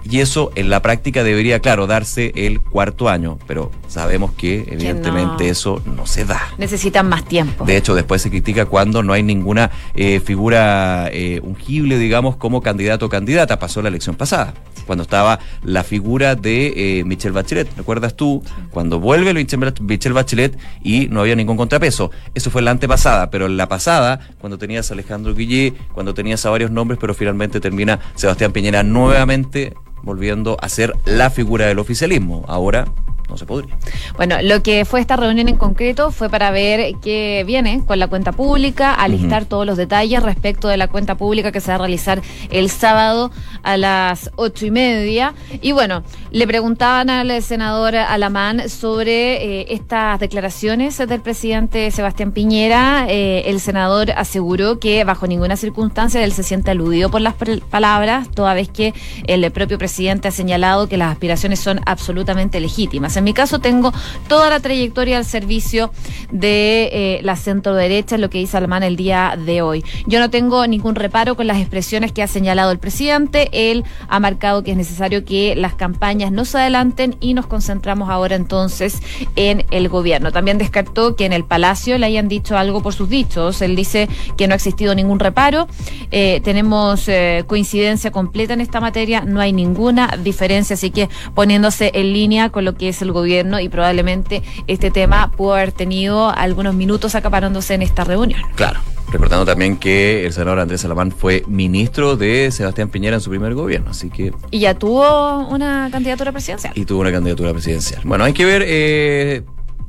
y 0.05 0.21
eso 0.21 0.51
en 0.55 0.71
la 0.71 0.81
práctica 0.81 1.25
debería, 1.25 1.61
claro, 1.61 1.87
darse 1.87 2.33
el 2.35 2.61
cuarto 2.61 3.09
año, 3.09 3.39
pero 3.47 3.71
sabemos 3.89 4.33
que 4.33 4.65
evidentemente 4.71 5.49
eso 5.49 5.83
no 5.85 6.07
se 6.07 6.25
da. 6.25 6.41
Necesitan 6.59 7.09
más 7.09 7.25
tiempo. 7.25 7.65
De 7.65 7.77
hecho, 7.77 7.95
después 7.95 8.23
se 8.23 8.31
critica 8.31 8.67
cuando 8.67 9.03
no 9.03 9.13
hay 9.13 9.23
ninguna 9.23 9.71
eh, 9.95 10.21
figura 10.21 11.09
eh, 11.13 11.41
ungible, 11.43 11.99
digamos, 11.99 12.37
como 12.37 12.63
candidato 12.63 13.07
o 13.07 13.09
candidata. 13.09 13.59
Pasó 13.59 13.83
la 13.83 13.89
elección 13.89 14.17
pasada, 14.17 14.55
cuando 14.87 15.03
estaba 15.03 15.41
la 15.63 15.85
figura 15.85 16.35
de 16.35 17.01
eh, 17.01 17.05
Michelle 17.05 17.35
Bachelet. 17.35 17.69
¿Recuerdas 17.77 18.15
tú? 18.15 18.43
Cuando 18.71 19.01
vuelve 19.01 19.35
Michelle 19.35 20.15
Bachelet 20.15 20.59
y 20.83 21.09
no 21.09 21.21
había 21.21 21.37
ningún 21.37 21.57
contrapeso. 21.57 22.11
Eso 22.35 22.51
fue 22.51 22.63
la 22.63 22.71
antepasada, 22.71 23.31
pero 23.31 23.47
en 23.47 23.57
la 23.57 23.69
pasada, 23.69 24.21
cuando 24.41 24.59
tenías 24.59 24.91
a 24.91 24.95
Alejandro 24.95 25.35
Guillé, 25.35 25.75
cuando 25.93 26.15
tenías 26.15 26.45
a 26.47 26.51
varios 26.51 26.71
nombres, 26.71 26.99
pero 27.01 27.15
finalmente 27.15 27.61
termina 27.61 27.99
Sebastián 28.15 28.53
Piñera 28.53 28.83
nuevamente 28.83 29.75
volviendo 30.03 30.57
a 30.61 30.69
ser 30.69 30.93
la 31.05 31.31
figura 31.31 31.67
del 31.67 31.79
oficialismo. 31.79 32.45
Ahora 32.49 32.87
no 33.29 33.37
se 33.37 33.47
podría. 33.47 33.77
Bueno, 34.17 34.37
lo 34.43 34.63
que 34.63 34.85
fue 34.85 35.01
esta 35.01 35.17
reunión 35.17 35.49
en 35.49 35.57
concreto 35.57 36.11
fue 36.11 36.31
para 36.31 36.51
ver 36.51 36.95
qué 37.03 37.45
viene 37.47 37.83
con 37.87 37.99
la 37.99 38.09
cuenta 38.09 38.33
pública, 38.33 38.95
alistar 38.95 39.45
todos 39.45 39.67
los 39.67 39.77
detalles 39.77 40.23
respecto 40.23 40.69
de 40.69 40.77
la 40.77 40.89
cuenta 40.89 41.17
pública 41.17 41.53
que 41.53 41.61
se 41.61 41.71
va 41.71 41.77
a 41.77 41.79
realizar 41.79 42.23
el 42.51 42.71
sábado 42.71 43.31
a 43.63 43.77
las 43.77 44.31
ocho 44.37 44.67
y 44.67 44.71
media. 44.71 45.35
Y 45.61 45.73
bueno, 45.73 46.03
le 46.31 46.47
preguntaban 46.47 47.11
al 47.11 47.43
senador 47.43 47.97
Alamán 47.97 48.69
sobre 48.69 49.61
eh, 49.61 49.67
estas 49.71 50.19
declaraciones 50.21 50.97
del 50.97 51.21
presidente 51.21 51.91
Sebastián 51.91 52.33
Piñera. 52.33 53.07
Eh, 53.09 53.45
el 53.47 53.61
senador 53.61 54.13
aseguró 54.13 54.79
que 54.79 55.05
bajo 55.05 55.27
ninguna 55.27 55.57
circunstancia 55.57 56.25
él 56.25 56.33
se 56.33 56.43
siente 56.43 56.71
aludido 56.71 57.11
por 57.11 57.21
las 57.21 57.35
palabras, 57.71 58.31
toda 58.31 58.55
vez 58.55 58.69
que 58.69 58.95
el 59.27 59.51
propio 59.51 59.79
presidente 59.79 60.29
ha 60.29 60.33
señalado 60.33 60.89
que 60.89 60.97
las 60.97 61.13
aspiraciones 61.13 61.61
son 61.61 61.81
absolutamente 61.87 62.61
legítimas. 62.61 63.18
En 63.19 63.25
mi 63.25 63.35
caso 63.35 63.59
tengo 63.59 63.93
toda 64.29 64.49
la 64.49 64.61
trayectoria 64.61 65.19
al 65.19 65.25
servicio 65.25 65.91
de 66.31 66.89
eh, 66.93 67.21
la 67.23 67.37
centro 67.37 67.75
derecha, 67.75 68.19
lo 68.19 68.31
que 68.31 68.39
dice 68.39 68.57
Alemán 68.57 68.83
el 68.83 68.97
día 68.97 69.37
de 69.37 69.63
hoy. 69.63 69.85
Yo 70.07 70.21
no 70.21 70.31
tengo 70.31 70.67
ningún 70.67 70.95
reparo 70.95 71.35
con 71.37 71.47
las 71.47 71.59
expresiones 71.59 72.13
que 72.13 72.23
ha 72.23 72.27
señalado 72.27 72.71
el 72.71 72.79
presidente. 72.79 73.49
Él 73.53 73.85
ha 74.09 74.21
marcado 74.21 74.63
que 74.63 74.73
es 74.73 74.77
necesario 74.77 75.25
que 75.25 75.55
las 75.57 75.75
campañas 75.75 76.33
no 76.33 76.45
se 76.45 76.59
adelanten 76.59 77.17
y 77.21 77.35
nos 77.35 77.47
concentramos 77.47 78.09
ahora 78.09 78.37
entonces 78.37 79.03
en 79.37 79.65
el 79.71 79.89
gobierno. 79.89 80.33
También 80.33 80.59
descartó 80.59 81.17
que 81.17 81.27
en 81.27 81.33
el 81.33 81.45
Palacio 81.45 81.99
le 81.99 82.07
hayan 82.07 82.29
dicho 82.29 82.57
algo 82.57 82.83
por 82.83 82.95
sus 82.95 83.09
dichos. 83.09 83.63
Él 83.63 83.77
dice 83.77 84.09
que 84.37 84.47
no 84.47 84.53
ha 84.53 84.57
existido 84.57 84.95
ningún 84.95 85.19
reparo. 85.19 85.67
Eh, 86.11 86.41
tenemos 86.45 87.09
eh, 87.09 87.45
coincidencia 87.47 88.11
completa 88.11 88.55
en 88.55 88.61
esta 88.61 88.81
materia. 88.81 89.23
No 89.23 89.41
hay 89.41 89.53
ninguna 89.53 90.17
diferencia. 90.23 90.75
Así 90.75 90.91
que 90.91 91.09
poniéndose 91.35 91.91
en 91.95 92.13
línea 92.13 92.51
con 92.51 92.65
lo 92.65 92.75
que 92.75 92.89
es 92.89 93.03
el 93.03 93.08
gobierno 93.13 93.61
y 93.61 93.69
probablemente 93.69 94.43
este 94.67 94.91
tema 94.91 95.31
pudo 95.31 95.55
haber 95.55 95.73
tenido 95.73 96.31
algunos 96.31 96.75
minutos 96.75 97.15
acaparándose 97.15 97.75
en 97.75 97.83
esta 97.83 98.05
reunión. 98.05 98.41
Claro. 98.55 98.81
Recordando 99.11 99.47
también 99.47 99.79
que 99.79 100.27
el 100.27 100.33
senador 100.35 100.59
Andrés 100.59 100.83
Salamán 100.83 101.13
fue 101.13 101.43
ministro 101.47 102.17
de 102.17 102.51
Sebastián 102.51 102.91
Piñera 102.91 103.17
en 103.17 103.23
su 103.23 103.31
primer 103.31 103.55
gobierno, 103.55 103.91
así 103.91 104.11
que... 104.11 104.35
Y 104.51 104.61
ya 104.61 104.75
tuvo 104.75 105.49
una 105.49 105.89
candidatura 105.91 106.31
presidencial. 106.31 106.75
Y 106.77 106.85
tuvo 106.85 107.01
una 107.01 107.13
candidatura 107.13 107.53
presidencial. 107.53 108.03
Bueno, 108.05 108.25
hay 108.25 108.35
que 108.35 108.45
ver... 108.45 108.65
Eh, 108.67 109.45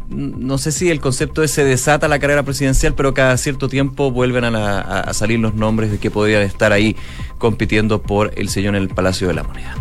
no 0.09 0.57
sé 0.57 0.71
si 0.71 0.89
el 0.89 1.01
concepto 1.01 1.43
es 1.43 1.51
se 1.51 1.63
desata 1.63 2.07
la 2.07 2.17
carrera 2.17 2.43
presidencial, 2.43 2.95
pero 2.95 3.13
cada 3.13 3.37
cierto 3.37 3.67
tiempo 3.67 4.09
vuelven 4.09 4.43
a, 4.43 4.79
a, 4.79 5.13
salir 5.13 5.39
los 5.39 5.53
nombres 5.53 5.91
de 5.91 5.99
que 5.99 6.09
podrían 6.09 6.41
estar 6.41 6.71
ahí 6.71 6.95
compitiendo 7.37 8.01
por 8.01 8.31
el 8.35 8.49
sellón 8.49 8.75
en 8.75 8.81
el 8.81 8.89
Palacio 8.89 9.27
de 9.27 9.35
la 9.35 9.43
Moneda. 9.43 9.75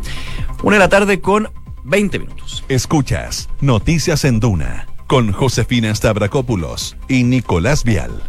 Una 0.63 0.77
de 0.77 0.81
la 0.81 0.89
tarde 0.91 1.21
con 1.21 1.49
20 1.89 2.19
minutos. 2.19 2.65
Escuchas 2.69 3.49
Noticias 3.61 4.25
en 4.25 4.41
Duna 4.41 4.87
con 5.09 5.33
Josefina 5.33 5.95
Stavrakopoulos 5.95 6.95
y 7.09 7.25
Nicolás 7.25 7.83
Vial. 7.83 8.23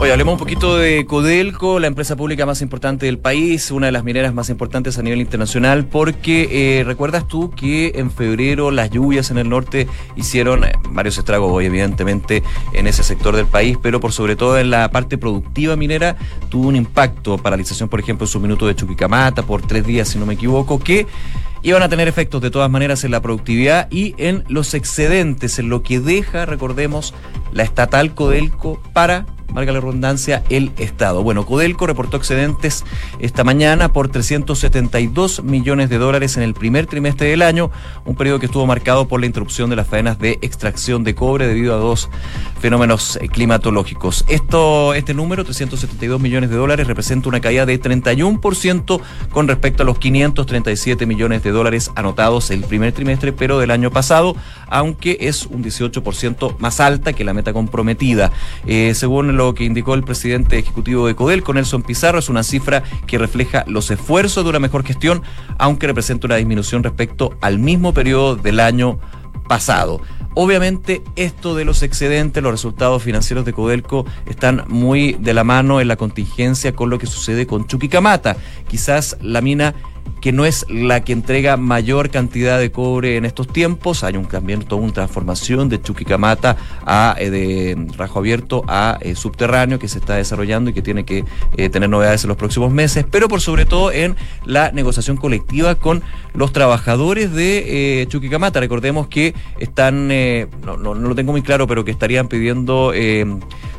Oye, 0.00 0.10
hablemos 0.10 0.32
un 0.32 0.38
poquito 0.38 0.76
de 0.76 1.06
Codelco, 1.06 1.78
la 1.78 1.86
empresa 1.86 2.16
pública 2.16 2.44
más 2.44 2.60
importante 2.60 3.06
del 3.06 3.18
país, 3.18 3.70
una 3.70 3.86
de 3.86 3.92
las 3.92 4.02
mineras 4.02 4.34
más 4.34 4.50
importantes 4.50 4.98
a 4.98 5.02
nivel 5.02 5.20
internacional, 5.20 5.86
porque 5.86 6.80
eh, 6.80 6.84
recuerdas 6.84 7.26
tú 7.28 7.50
que 7.52 7.92
en 7.94 8.10
febrero 8.10 8.72
las 8.72 8.90
lluvias 8.90 9.30
en 9.30 9.38
el 9.38 9.48
norte 9.48 9.86
hicieron 10.16 10.64
eh, 10.64 10.72
varios 10.90 11.18
estragos, 11.18 11.52
hoy 11.52 11.66
evidentemente, 11.66 12.42
en 12.74 12.88
ese 12.88 13.04
sector 13.04 13.36
del 13.36 13.46
país, 13.46 13.78
pero 13.80 14.00
por 14.00 14.12
sobre 14.12 14.34
todo 14.34 14.58
en 14.58 14.70
la 14.70 14.90
parte 14.90 15.18
productiva 15.18 15.76
minera 15.76 16.16
tuvo 16.48 16.68
un 16.68 16.76
impacto, 16.76 17.38
paralización, 17.38 17.88
por 17.88 18.00
ejemplo, 18.00 18.24
en 18.24 18.28
su 18.28 18.40
minuto 18.40 18.66
de 18.66 18.74
Chuquicamata 18.74 19.44
por 19.44 19.62
tres 19.62 19.86
días, 19.86 20.08
si 20.08 20.18
no 20.18 20.26
me 20.26 20.34
equivoco, 20.34 20.80
que 20.80 21.06
iban 21.62 21.82
a 21.82 21.88
tener 21.88 22.08
efectos 22.08 22.40
de 22.40 22.50
todas 22.50 22.70
maneras 22.70 23.04
en 23.04 23.10
la 23.10 23.20
productividad 23.20 23.90
y 23.90 24.14
en 24.18 24.44
los 24.48 24.74
excedentes, 24.74 25.58
en 25.58 25.68
lo 25.68 25.82
que 25.82 26.00
deja, 26.00 26.46
recordemos, 26.46 27.14
la 27.52 27.62
estatal 27.62 28.14
Codelco 28.14 28.82
para 28.92 29.26
valga 29.52 29.72
la 29.72 29.80
redundancia, 29.80 30.42
el 30.50 30.72
Estado. 30.78 31.22
Bueno, 31.22 31.46
Codelco 31.46 31.86
reportó 31.86 32.16
excedentes 32.16 32.84
esta 33.18 33.44
mañana 33.44 33.92
por 33.92 34.08
372 34.08 35.42
millones 35.42 35.88
de 35.90 35.98
dólares 35.98 36.36
en 36.36 36.42
el 36.42 36.54
primer 36.54 36.86
trimestre 36.86 37.28
del 37.28 37.42
año, 37.42 37.70
un 38.04 38.14
periodo 38.14 38.38
que 38.38 38.46
estuvo 38.46 38.66
marcado 38.66 39.08
por 39.08 39.20
la 39.20 39.26
interrupción 39.26 39.70
de 39.70 39.76
las 39.76 39.86
faenas 39.86 40.18
de 40.18 40.38
extracción 40.42 41.04
de 41.04 41.14
cobre 41.14 41.46
debido 41.46 41.74
a 41.74 41.78
dos 41.78 42.08
fenómenos 42.60 43.16
eh, 43.16 43.28
climatológicos. 43.28 44.24
Esto, 44.28 44.94
este 44.94 45.14
número, 45.14 45.44
372 45.44 46.20
millones 46.20 46.50
de 46.50 46.56
dólares, 46.56 46.86
representa 46.86 47.28
una 47.28 47.40
caída 47.40 47.66
de 47.66 47.80
31% 47.80 49.00
con 49.30 49.48
respecto 49.48 49.82
a 49.82 49.86
los 49.86 49.98
537 49.98 51.06
millones 51.06 51.42
de 51.42 51.50
dólares 51.50 51.90
anotados 51.94 52.50
el 52.50 52.64
primer 52.64 52.92
trimestre, 52.92 53.32
pero 53.32 53.58
del 53.58 53.70
año 53.70 53.90
pasado, 53.90 54.36
aunque 54.68 55.18
es 55.20 55.46
un 55.46 55.64
18% 55.64 56.58
más 56.58 56.80
alta 56.80 57.12
que 57.12 57.24
la 57.24 57.32
meta 57.32 57.52
comprometida. 57.52 58.32
Eh, 58.66 58.92
según 58.94 59.37
lo 59.38 59.54
que 59.54 59.64
indicó 59.64 59.94
el 59.94 60.02
presidente 60.02 60.58
ejecutivo 60.58 61.06
de 61.06 61.14
Codelco, 61.14 61.54
Nelson 61.54 61.82
Pizarro, 61.82 62.18
es 62.18 62.28
una 62.28 62.42
cifra 62.42 62.82
que 63.06 63.18
refleja 63.18 63.64
los 63.66 63.90
esfuerzos 63.90 64.44
de 64.44 64.50
una 64.50 64.58
mejor 64.58 64.84
gestión, 64.84 65.22
aunque 65.58 65.86
representa 65.86 66.26
una 66.26 66.36
disminución 66.36 66.82
respecto 66.82 67.36
al 67.40 67.58
mismo 67.58 67.94
periodo 67.94 68.36
del 68.36 68.60
año 68.60 68.98
pasado. 69.48 70.00
Obviamente 70.34 71.02
esto 71.16 71.54
de 71.54 71.64
los 71.64 71.82
excedentes, 71.82 72.42
los 72.42 72.52
resultados 72.52 73.02
financieros 73.02 73.44
de 73.44 73.52
Codelco 73.52 74.04
están 74.26 74.64
muy 74.68 75.14
de 75.14 75.34
la 75.34 75.44
mano 75.44 75.80
en 75.80 75.88
la 75.88 75.96
contingencia 75.96 76.74
con 76.74 76.90
lo 76.90 76.98
que 76.98 77.06
sucede 77.06 77.46
con 77.46 77.66
Chuquicamata. 77.66 78.36
Quizás 78.68 79.16
la 79.20 79.40
mina 79.40 79.74
que 80.20 80.32
no 80.32 80.44
es 80.44 80.66
la 80.68 81.04
que 81.04 81.12
entrega 81.12 81.56
mayor 81.56 82.10
cantidad 82.10 82.58
de 82.58 82.70
cobre 82.70 83.16
en 83.16 83.24
estos 83.24 83.48
tiempos. 83.48 84.04
Hay 84.04 84.16
un 84.16 84.26
también 84.26 84.62
toda 84.62 84.82
una 84.82 84.92
transformación 84.92 85.68
de 85.68 85.80
Chuquicamata 85.80 86.56
a 86.84 87.16
eh, 87.18 87.30
de 87.30 87.86
Rajo 87.96 88.18
Abierto 88.18 88.64
a 88.66 88.98
eh, 89.00 89.14
subterráneo 89.14 89.78
que 89.78 89.88
se 89.88 89.98
está 89.98 90.16
desarrollando 90.16 90.70
y 90.70 90.72
que 90.72 90.82
tiene 90.82 91.04
que 91.04 91.24
eh, 91.56 91.68
tener 91.68 91.88
novedades 91.88 92.24
en 92.24 92.28
los 92.28 92.36
próximos 92.36 92.72
meses, 92.72 93.04
pero 93.10 93.28
por 93.28 93.40
sobre 93.40 93.64
todo 93.64 93.92
en 93.92 94.16
la 94.44 94.72
negociación 94.72 95.16
colectiva 95.16 95.74
con 95.76 96.02
los 96.34 96.52
trabajadores 96.52 97.32
de 97.32 98.06
Chuquicamata. 98.08 98.60
Recordemos 98.60 99.08
que 99.08 99.34
están, 99.58 100.08
no, 100.08 100.76
no, 100.76 100.94
lo 100.94 101.14
tengo 101.14 101.32
muy 101.32 101.42
claro, 101.42 101.66
pero 101.66 101.84
que 101.84 101.90
estarían 101.90 102.28
pidiendo 102.28 102.92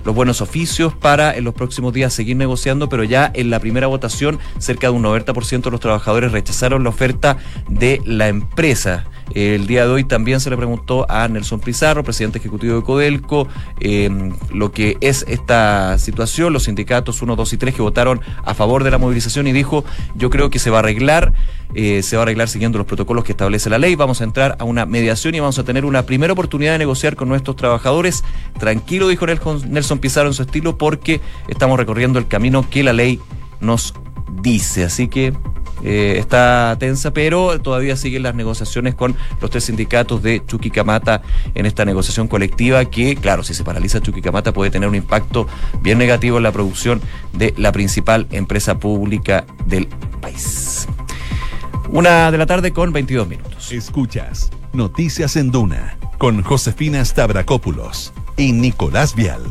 los 0.05 0.15
buenos 0.15 0.41
oficios 0.41 0.93
para 0.93 1.35
en 1.35 1.43
los 1.43 1.53
próximos 1.53 1.93
días 1.93 2.13
seguir 2.13 2.35
negociando, 2.35 2.89
pero 2.89 3.03
ya 3.03 3.31
en 3.33 3.49
la 3.49 3.59
primera 3.59 3.87
votación 3.87 4.39
cerca 4.57 4.87
de 4.87 4.93
un 4.93 5.03
90% 5.03 5.61
de 5.61 5.71
los 5.71 5.79
trabajadores 5.79 6.18
rechazaron 6.27 6.83
la 6.83 6.89
oferta 6.89 7.37
de 7.69 8.01
la 8.05 8.27
empresa. 8.27 9.05
El 9.33 9.67
día 9.67 9.85
de 9.85 9.91
hoy 9.91 10.03
también 10.03 10.39
se 10.39 10.49
le 10.49 10.57
preguntó 10.57 11.05
a 11.09 11.27
Nelson 11.27 11.59
Pizarro, 11.59 12.03
presidente 12.03 12.39
ejecutivo 12.39 12.77
de 12.77 12.83
Codelco, 12.83 13.47
em, 13.79 14.33
lo 14.51 14.71
que 14.71 14.97
es 15.01 15.23
esta 15.27 15.97
situación, 15.99 16.51
los 16.51 16.63
sindicatos 16.63 17.21
1, 17.21 17.35
2 17.35 17.53
y 17.53 17.57
3 17.57 17.75
que 17.75 17.81
votaron 17.81 18.21
a 18.43 18.53
favor 18.55 18.83
de 18.83 18.91
la 18.91 18.97
movilización 18.97 19.45
y 19.47 19.51
dijo, 19.51 19.85
yo 20.15 20.29
creo 20.31 20.49
que 20.49 20.57
se 20.57 20.71
va 20.71 20.77
a 20.77 20.79
arreglar, 20.79 21.33
eh, 21.75 22.01
se 22.01 22.15
va 22.15 22.23
a 22.23 22.23
arreglar 22.23 22.49
siguiendo 22.49 22.79
los 22.79 22.87
protocolos 22.87 23.23
que 23.23 23.33
establece 23.33 23.69
la 23.69 23.77
ley, 23.77 23.93
vamos 23.93 24.21
a 24.21 24.23
entrar 24.23 24.55
a 24.59 24.63
una 24.63 24.87
mediación 24.87 25.35
y 25.35 25.39
vamos 25.39 25.59
a 25.59 25.63
tener 25.63 25.85
una 25.85 26.07
primera 26.07 26.33
oportunidad 26.33 26.71
de 26.71 26.79
negociar 26.79 27.15
con 27.15 27.29
nuestros 27.29 27.55
trabajadores. 27.55 28.23
Tranquilo, 28.57 29.07
dijo 29.07 29.27
Nelson 29.27 29.99
Pizarro 29.99 30.27
en 30.27 30.33
su 30.33 30.41
estilo, 30.41 30.77
porque 30.77 31.21
estamos 31.47 31.77
recorriendo 31.77 32.17
el 32.17 32.27
camino 32.27 32.67
que 32.67 32.83
la 32.83 32.93
ley 32.93 33.19
nos 33.59 33.93
dice. 34.41 34.83
Así 34.83 35.07
que 35.07 35.33
eh, 35.83 36.15
está 36.17 36.75
tensa, 36.79 37.11
pero 37.11 37.59
todavía 37.59 37.95
siguen 37.95 38.23
las 38.23 38.35
negociaciones 38.35 38.95
con 38.95 39.15
los 39.41 39.49
tres 39.49 39.65
sindicatos 39.65 40.21
de 40.21 40.43
Chuquicamata 40.45 41.21
en 41.55 41.65
esta 41.65 41.85
negociación 41.85 42.27
colectiva 42.27 42.85
que, 42.85 43.15
claro, 43.15 43.43
si 43.43 43.53
se 43.53 43.63
paraliza 43.63 44.01
Chuquicamata 44.01 44.53
puede 44.53 44.71
tener 44.71 44.89
un 44.89 44.95
impacto 44.95 45.47
bien 45.81 45.97
negativo 45.97 46.37
en 46.37 46.43
la 46.43 46.51
producción 46.51 47.01
de 47.33 47.53
la 47.57 47.71
principal 47.71 48.27
empresa 48.31 48.79
pública 48.79 49.45
del 49.65 49.87
país. 50.21 50.87
Una 51.89 52.31
de 52.31 52.37
la 52.37 52.45
tarde 52.45 52.71
con 52.71 52.93
22 52.93 53.27
minutos. 53.27 53.71
Escuchas 53.71 54.51
Noticias 54.73 55.35
en 55.35 55.51
Duna 55.51 55.97
con 56.19 56.43
Josefina 56.43 57.03
Stavrakopoulos 57.03 58.13
y 58.37 58.51
Nicolás 58.51 59.15
Vial. 59.15 59.41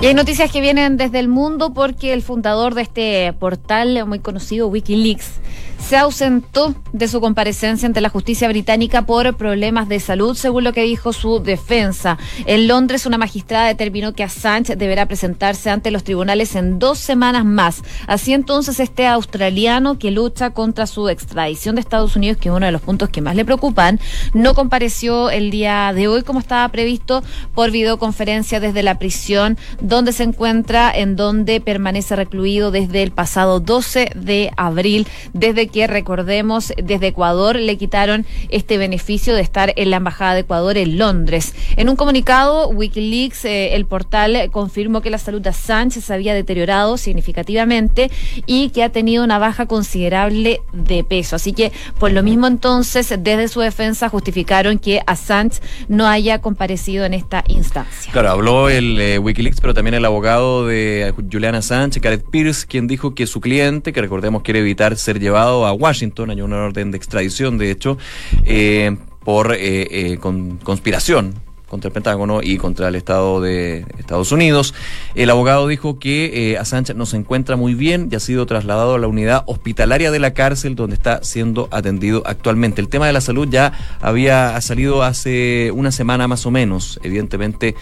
Y 0.00 0.06
hay 0.06 0.14
noticias 0.14 0.50
que 0.50 0.62
vienen 0.62 0.96
desde 0.96 1.18
el 1.18 1.28
mundo 1.28 1.74
porque 1.74 2.14
el 2.14 2.22
fundador 2.22 2.74
de 2.74 2.80
este 2.80 3.34
portal 3.34 4.06
muy 4.06 4.18
conocido, 4.18 4.66
Wikileaks, 4.68 5.32
se 5.80 5.96
ausentó 5.96 6.74
de 6.92 7.08
su 7.08 7.20
comparecencia 7.20 7.86
ante 7.86 8.00
la 8.00 8.08
justicia 8.08 8.48
británica 8.48 9.06
por 9.06 9.36
problemas 9.36 9.88
de 9.88 10.00
salud, 10.00 10.36
según 10.36 10.64
lo 10.64 10.72
que 10.72 10.82
dijo 10.82 11.12
su 11.12 11.40
defensa. 11.40 12.18
En 12.46 12.68
Londres, 12.68 13.06
una 13.06 13.18
magistrada 13.18 13.66
determinó 13.66 14.12
que 14.12 14.22
Assange 14.22 14.76
deberá 14.76 15.06
presentarse 15.06 15.70
ante 15.70 15.90
los 15.90 16.04
tribunales 16.04 16.54
en 16.54 16.78
dos 16.78 16.98
semanas 16.98 17.44
más. 17.44 17.82
Así 18.06 18.32
entonces, 18.32 18.80
este 18.80 19.06
australiano 19.06 19.98
que 19.98 20.10
lucha 20.10 20.50
contra 20.50 20.86
su 20.86 21.08
extradición 21.08 21.74
de 21.74 21.80
Estados 21.80 22.16
Unidos, 22.16 22.38
que 22.38 22.50
es 22.50 22.54
uno 22.54 22.66
de 22.66 22.72
los 22.72 22.82
puntos 22.82 23.08
que 23.08 23.20
más 23.20 23.34
le 23.34 23.44
preocupan, 23.44 23.98
no 24.34 24.54
compareció 24.54 25.30
el 25.30 25.50
día 25.50 25.92
de 25.92 26.08
hoy 26.08 26.22
como 26.22 26.40
estaba 26.40 26.68
previsto 26.68 27.22
por 27.54 27.70
videoconferencia 27.70 28.60
desde 28.60 28.82
la 28.82 28.98
prisión 28.98 29.58
donde 29.80 30.12
se 30.12 30.24
encuentra, 30.24 30.92
en 30.94 31.16
donde 31.16 31.60
permanece 31.60 32.16
recluido 32.16 32.70
desde 32.70 33.02
el 33.02 33.10
pasado 33.10 33.60
12 33.60 34.10
de 34.14 34.50
abril, 34.56 35.06
desde 35.32 35.69
que 35.70 35.86
recordemos 35.86 36.72
desde 36.82 37.08
Ecuador 37.08 37.56
le 37.56 37.76
quitaron 37.76 38.26
este 38.48 38.78
beneficio 38.78 39.34
de 39.34 39.42
estar 39.42 39.72
en 39.76 39.90
la 39.90 39.96
Embajada 39.96 40.34
de 40.34 40.40
Ecuador 40.40 40.76
en 40.76 40.98
Londres. 40.98 41.54
En 41.76 41.88
un 41.88 41.96
comunicado, 41.96 42.68
Wikileaks, 42.68 43.44
eh, 43.44 43.74
el 43.74 43.86
portal, 43.86 44.50
confirmó 44.50 45.00
que 45.00 45.10
la 45.10 45.18
salud 45.18 45.40
de 45.40 45.52
Sánchez 45.52 46.04
se 46.04 46.14
había 46.14 46.34
deteriorado 46.34 46.96
significativamente 46.96 48.10
y 48.46 48.70
que 48.70 48.82
ha 48.82 48.90
tenido 48.90 49.24
una 49.24 49.38
baja 49.38 49.66
considerable 49.66 50.60
de 50.72 51.04
peso. 51.04 51.36
Así 51.36 51.52
que, 51.52 51.72
por 51.98 52.12
lo 52.12 52.22
mismo 52.22 52.46
entonces, 52.46 53.08
desde 53.18 53.48
su 53.48 53.60
defensa 53.60 54.08
justificaron 54.08 54.78
que 54.78 55.00
Assange 55.06 55.60
no 55.88 56.06
haya 56.06 56.40
comparecido 56.40 57.04
en 57.04 57.14
esta 57.14 57.44
instancia. 57.48 58.12
Claro, 58.12 58.30
habló 58.30 58.68
el 58.68 59.00
eh, 59.00 59.18
Wikileaks, 59.18 59.60
pero 59.60 59.74
también 59.74 59.94
el 59.94 60.04
abogado 60.04 60.66
de 60.66 61.12
Juliana 61.30 61.62
Sánchez, 61.62 62.02
Gareth 62.02 62.30
Pierce, 62.30 62.66
quien 62.66 62.86
dijo 62.86 63.14
que 63.14 63.26
su 63.26 63.40
cliente, 63.40 63.92
que 63.92 64.00
recordemos 64.00 64.42
quiere 64.42 64.60
evitar 64.60 64.96
ser 64.96 65.20
llevado 65.20 65.59
a 65.66 65.72
Washington, 65.72 66.30
hay 66.30 66.40
una 66.40 66.64
orden 66.64 66.90
de 66.90 66.96
extradición, 66.96 67.58
de 67.58 67.70
hecho, 67.70 67.98
eh, 68.44 68.96
por 69.24 69.52
eh, 69.52 70.12
eh, 70.12 70.18
conspiración 70.18 71.34
contra 71.70 71.88
el 71.88 71.94
Pentágono 71.94 72.40
y 72.42 72.58
contra 72.58 72.88
el 72.88 72.96
Estado 72.96 73.40
de 73.40 73.86
Estados 73.96 74.32
Unidos. 74.32 74.74
El 75.14 75.30
abogado 75.30 75.68
dijo 75.68 75.98
que 75.98 76.58
Assange 76.60 76.92
no 76.94 77.06
se 77.06 77.16
encuentra 77.16 77.56
muy 77.56 77.74
bien 77.74 78.08
y 78.10 78.16
ha 78.16 78.20
sido 78.20 78.44
trasladado 78.44 78.96
a 78.96 78.98
la 78.98 79.06
unidad 79.06 79.44
hospitalaria 79.46 80.10
de 80.10 80.18
la 80.18 80.34
cárcel 80.34 80.74
donde 80.74 80.96
está 80.96 81.22
siendo 81.22 81.68
atendido 81.70 82.22
actualmente. 82.26 82.80
El 82.80 82.88
tema 82.88 83.06
de 83.06 83.12
la 83.12 83.20
salud 83.20 83.48
ya 83.48 83.72
había 84.00 84.60
salido 84.60 85.04
hace 85.04 85.70
una 85.72 85.92
semana 85.92 86.26
más 86.26 86.44
o 86.44 86.50
menos, 86.50 86.98
evidentemente 87.04 87.76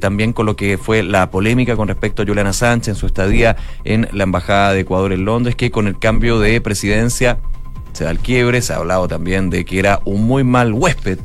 también 0.00 0.34
con 0.34 0.44
lo 0.46 0.54
que 0.54 0.76
fue 0.76 1.02
la 1.02 1.30
polémica 1.30 1.76
con 1.76 1.88
respecto 1.88 2.22
a 2.22 2.26
Juliana 2.26 2.52
Sánchez 2.52 2.88
en 2.88 2.94
su 2.96 3.06
estadía 3.06 3.56
en 3.84 4.06
la 4.12 4.24
Embajada 4.24 4.74
de 4.74 4.80
Ecuador 4.80 5.14
en 5.14 5.24
Londres, 5.24 5.56
que 5.56 5.70
con 5.70 5.86
el 5.86 5.98
cambio 5.98 6.38
de 6.38 6.60
presidencia 6.60 7.38
se 7.94 8.04
da 8.04 8.10
el 8.10 8.18
quiebre, 8.18 8.60
se 8.60 8.72
ha 8.72 8.76
hablado 8.76 9.08
también 9.08 9.50
de 9.50 9.64
que 9.64 9.78
era 9.78 10.00
un 10.04 10.26
muy 10.26 10.44
mal 10.44 10.72
huésped 10.72 11.18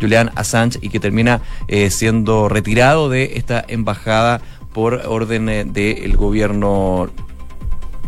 Julian 0.00 0.30
Assange 0.34 0.78
y 0.80 0.88
que 0.88 1.00
termina 1.00 1.40
eh, 1.68 1.90
siendo 1.90 2.48
retirado 2.48 3.08
de 3.08 3.32
esta 3.36 3.64
embajada 3.66 4.40
por 4.72 4.94
orden 5.06 5.48
eh, 5.48 5.64
del 5.64 6.16
gobierno 6.16 7.10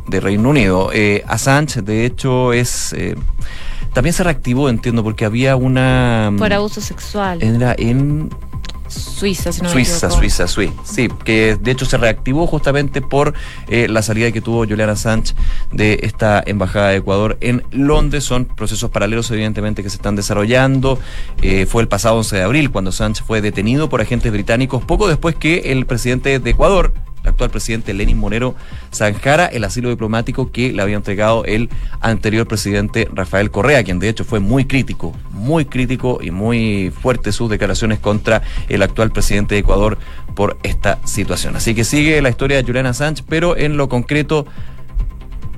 de 0.06 0.20
Reino 0.20 0.50
Unido. 0.50 0.90
Eh, 0.92 1.24
Assange, 1.26 1.82
de 1.82 2.04
hecho, 2.04 2.52
es... 2.52 2.94
también 3.92 4.12
se 4.12 4.22
reactivó, 4.22 4.68
entiendo, 4.68 5.02
porque 5.02 5.24
había 5.24 5.56
una... 5.56 6.32
Por 6.36 6.52
abuso 6.52 6.80
sexual. 6.80 7.42
Era 7.42 7.74
en 7.78 8.30
Suiza, 8.94 9.52
si 9.52 9.62
no 9.62 9.68
Suiza, 9.68 10.10
Suiza, 10.10 10.48
Suiza, 10.48 10.74
sí, 10.84 11.08
que 11.24 11.56
de 11.60 11.70
hecho 11.70 11.84
se 11.84 11.96
reactivó 11.96 12.46
justamente 12.46 13.02
por 13.02 13.34
eh, 13.68 13.88
la 13.88 14.02
salida 14.02 14.30
que 14.32 14.40
tuvo 14.40 14.66
Juliana 14.66 14.96
Sánchez 14.96 15.36
de 15.72 16.00
esta 16.02 16.42
embajada 16.44 16.88
de 16.90 16.96
Ecuador 16.96 17.36
en 17.40 17.62
Londres. 17.70 18.24
Son 18.24 18.44
procesos 18.44 18.90
paralelos, 18.90 19.30
evidentemente, 19.30 19.82
que 19.82 19.90
se 19.90 19.96
están 19.96 20.16
desarrollando. 20.16 20.98
Eh, 21.42 21.66
fue 21.66 21.82
el 21.82 21.88
pasado 21.88 22.16
11 22.16 22.36
de 22.36 22.42
abril 22.42 22.70
cuando 22.70 22.92
Sánchez 22.92 23.24
fue 23.26 23.40
detenido 23.40 23.88
por 23.88 24.00
agentes 24.00 24.32
británicos, 24.32 24.84
poco 24.84 25.08
después 25.08 25.34
que 25.34 25.72
el 25.72 25.86
presidente 25.86 26.38
de 26.38 26.50
Ecuador, 26.50 26.92
el 27.24 27.30
actual 27.30 27.50
presidente 27.50 27.94
Lenin 27.94 28.18
Monero 28.18 28.54
zanjara 28.92 29.46
el 29.46 29.64
asilo 29.64 29.88
diplomático 29.88 30.52
que 30.52 30.72
le 30.72 30.82
había 30.82 30.96
entregado 30.96 31.44
el 31.46 31.70
anterior 32.00 32.46
presidente 32.46 33.08
Rafael 33.12 33.50
Correa, 33.50 33.82
quien 33.82 33.98
de 33.98 34.10
hecho 34.10 34.24
fue 34.24 34.40
muy 34.40 34.66
crítico, 34.66 35.14
muy 35.44 35.66
crítico 35.66 36.18
y 36.20 36.30
muy 36.30 36.90
fuerte 36.90 37.30
sus 37.30 37.50
declaraciones 37.50 37.98
contra 37.98 38.42
el 38.68 38.82
actual 38.82 39.10
presidente 39.12 39.54
de 39.54 39.60
Ecuador 39.60 39.98
por 40.34 40.56
esta 40.62 40.98
situación. 41.04 41.54
Así 41.54 41.74
que 41.74 41.84
sigue 41.84 42.20
la 42.22 42.30
historia 42.30 42.56
de 42.56 42.64
Juliana 42.64 42.94
Sánchez, 42.94 43.24
pero 43.28 43.56
en 43.56 43.76
lo 43.76 43.88
concreto 43.88 44.46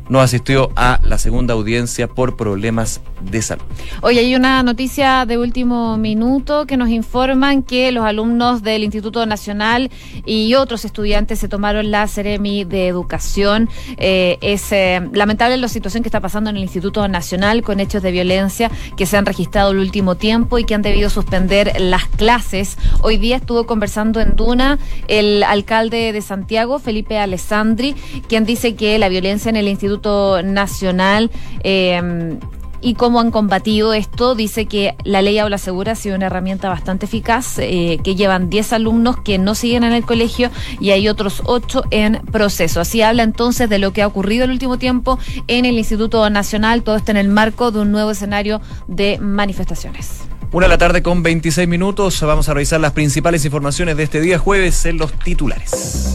no 0.09 0.21
asistió 0.21 0.71
a 0.77 1.01
la 1.03 1.19
segunda 1.19 1.55
audiencia 1.55 2.09
por 2.09 2.37
problemas 2.37 3.01
de 3.21 3.43
salud. 3.43 3.63
Hoy 4.03 4.19
hay 4.19 4.35
una 4.35 4.63
noticia 4.63 5.27
de 5.27 5.39
último 5.39 5.97
minuto 5.97 6.67
que 6.67 6.77
nos 6.77 6.89
informan 6.89 7.63
que 7.63 7.93
los 7.93 8.05
alumnos 8.05 8.63
del 8.63 8.85
Instituto 8.85 9.25
Nacional 9.27 9.91
y 10.25 10.55
otros 10.55 10.85
estudiantes 10.85 11.39
se 11.39 11.49
tomaron 11.49 11.91
la 11.91 12.07
Ceremi 12.09 12.65
de 12.65 12.89
Educación. 12.89 13.69
Eh, 13.97 14.39
es 14.41 14.71
eh, 14.73 15.09
lamentable 15.13 15.57
la 15.57 15.69
situación 15.69 16.03
que 16.03 16.09
está 16.09 16.21
pasando 16.21 16.51
en 16.51 16.57
el 16.57 16.63
Instituto 16.63 17.07
Nacional 17.09 17.63
con 17.63 17.81
hechos 17.81 18.03
de 18.03 18.11
violencia 18.13 18.71
que 18.97 19.07
se 19.07 19.17
han 19.17 19.27
registrado 19.27 19.71
el 19.71 19.79
último 19.79 20.15
tiempo 20.15 20.59
y 20.59 20.65
que 20.65 20.75
han 20.75 20.83
debido 20.83 21.11
suspender 21.11 21.73
las 21.81 22.07
clases. 22.07 22.77
Hoy 23.03 23.17
día 23.17 23.37
estuvo 23.37 23.67
conversando 23.67 24.21
en 24.21 24.37
Duna 24.37 24.79
el 25.09 25.43
alcalde 25.43 26.13
de 26.13 26.23
Santiago, 26.23 26.79
Felipe 26.79 27.19
Alessandri, 27.19 27.95
quien 28.29 28.45
dice 28.45 28.75
que 28.75 28.99
la 28.99 29.09
violencia 29.09 29.49
en 29.49 29.57
el 29.57 29.69
Instituto 29.69 30.43
Nacional. 30.43 31.31
Eh, 31.63 32.39
y 32.81 32.95
cómo 32.95 33.21
han 33.21 33.31
combatido 33.31 33.93
esto. 33.93 34.35
Dice 34.35 34.67
que 34.67 34.95
la 35.05 35.23
ley 35.23 35.39
Aula 35.39 35.59
Segura 35.59 35.93
ha 35.93 35.95
sido 35.97 36.17
una 36.17 36.27
herramienta 36.27 36.69
bastante 36.69 37.07
eficaz, 37.07 37.59
eh, 37.59 37.99
que 38.03 38.15
llevan 38.15 38.51
10 38.51 38.73
alumnos 38.73 39.17
que 39.21 39.39
no 39.39 39.55
siguen 39.55 39.85
en 39.85 39.93
el 39.93 40.05
colegio 40.05 40.51
y 40.81 40.91
hay 40.91 41.09
otros 41.09 41.43
8 41.45 41.85
en 41.91 42.23
proceso. 42.33 42.81
Así 42.81 43.03
habla 43.03 43.23
entonces 43.23 43.69
de 43.69 43.79
lo 43.79 43.93
que 43.93 44.03
ha 44.03 44.07
ocurrido 44.07 44.45
el 44.45 44.51
último 44.51 44.79
tiempo 44.79 45.19
en 45.49 45.65
el 45.65 45.79
Instituto 45.79 46.29
Nacional, 46.31 46.83
todo 46.83 46.97
esto 46.97 47.11
en 47.11 47.17
el 47.17 47.29
marco 47.29 47.71
de 47.71 47.81
un 47.81 47.93
nuevo 47.93 48.11
escenario 48.11 48.61
de 48.87 49.19
manifestaciones. 49.19 50.27
Una 50.53 50.67
de 50.67 50.71
la 50.71 50.79
tarde 50.79 51.03
con 51.03 51.23
26 51.23 51.69
minutos. 51.69 52.21
Vamos 52.23 52.49
a 52.49 52.55
revisar 52.55 52.81
las 52.81 52.93
principales 52.93 53.45
informaciones 53.45 53.97
de 53.97 54.05
este 54.05 54.21
día 54.21 54.39
jueves 54.39 54.87
en 54.87 54.97
los 54.97 55.13
titulares. 55.13 56.15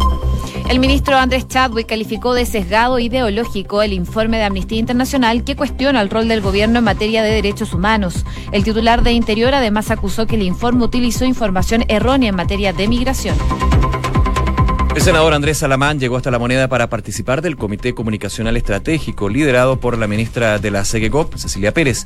El 0.69 0.79
ministro 0.79 1.17
Andrés 1.17 1.47
Chadwick 1.47 1.87
calificó 1.87 2.33
de 2.33 2.45
sesgado 2.45 2.97
ideológico 2.97 3.81
el 3.81 3.91
informe 3.91 4.37
de 4.37 4.45
Amnistía 4.45 4.79
Internacional 4.79 5.43
que 5.43 5.57
cuestiona 5.57 6.01
el 6.01 6.09
rol 6.09 6.29
del 6.29 6.39
gobierno 6.39 6.79
en 6.79 6.85
materia 6.85 7.23
de 7.23 7.31
derechos 7.31 7.73
humanos. 7.73 8.25
El 8.53 8.63
titular 8.63 9.03
de 9.03 9.11
Interior 9.11 9.53
además 9.53 9.91
acusó 9.91 10.25
que 10.25 10.35
el 10.35 10.43
informe 10.43 10.85
utilizó 10.85 11.25
información 11.25 11.83
errónea 11.89 12.29
en 12.29 12.35
materia 12.35 12.71
de 12.71 12.87
migración. 12.87 13.35
El 14.95 15.01
senador 15.01 15.33
Andrés 15.33 15.57
Salamán 15.57 15.99
llegó 15.99 16.17
hasta 16.17 16.31
la 16.31 16.39
moneda 16.39 16.67
para 16.67 16.89
participar 16.89 17.41
del 17.41 17.55
Comité 17.55 17.93
Comunicacional 17.93 18.57
Estratégico 18.57 19.29
liderado 19.29 19.79
por 19.79 19.97
la 19.97 20.05
ministra 20.05 20.59
de 20.59 20.69
la 20.69 20.83
CEGECOP, 20.83 21.35
Cecilia 21.35 21.73
Pérez. 21.73 22.05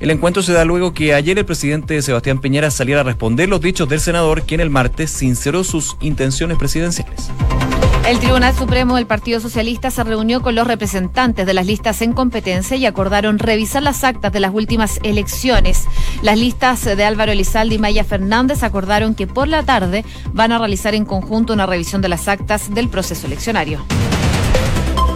El 0.00 0.10
encuentro 0.10 0.42
se 0.42 0.54
da 0.54 0.64
luego 0.64 0.94
que 0.94 1.12
ayer 1.12 1.38
el 1.38 1.44
presidente 1.44 2.00
Sebastián 2.00 2.38
Piñera 2.38 2.70
saliera 2.70 3.02
a 3.02 3.04
responder 3.04 3.50
los 3.50 3.60
dichos 3.60 3.86
del 3.86 4.00
senador, 4.00 4.44
quien 4.44 4.60
el 4.60 4.70
martes 4.70 5.10
sinceró 5.10 5.62
sus 5.62 5.98
intenciones 6.00 6.56
presidenciales. 6.56 7.30
El 8.08 8.18
Tribunal 8.18 8.54
Supremo 8.54 8.96
del 8.96 9.06
Partido 9.06 9.40
Socialista 9.40 9.90
se 9.90 10.02
reunió 10.02 10.40
con 10.40 10.54
los 10.54 10.66
representantes 10.66 11.44
de 11.44 11.52
las 11.52 11.66
listas 11.66 12.00
en 12.00 12.14
competencia 12.14 12.78
y 12.78 12.86
acordaron 12.86 13.38
revisar 13.38 13.82
las 13.82 14.02
actas 14.02 14.32
de 14.32 14.40
las 14.40 14.54
últimas 14.54 15.00
elecciones. 15.02 15.84
Las 16.22 16.38
listas 16.38 16.82
de 16.82 17.04
Álvaro 17.04 17.32
Elizalde 17.32 17.74
y 17.74 17.78
Maya 17.78 18.02
Fernández 18.02 18.62
acordaron 18.62 19.14
que 19.14 19.26
por 19.26 19.48
la 19.48 19.64
tarde 19.64 20.06
van 20.32 20.52
a 20.52 20.58
realizar 20.58 20.94
en 20.94 21.04
conjunto 21.04 21.52
una 21.52 21.66
revisión 21.66 22.00
de 22.00 22.08
las 22.08 22.26
actas 22.26 22.72
del 22.72 22.88
proceso 22.88 23.26
eleccionario. 23.26 23.84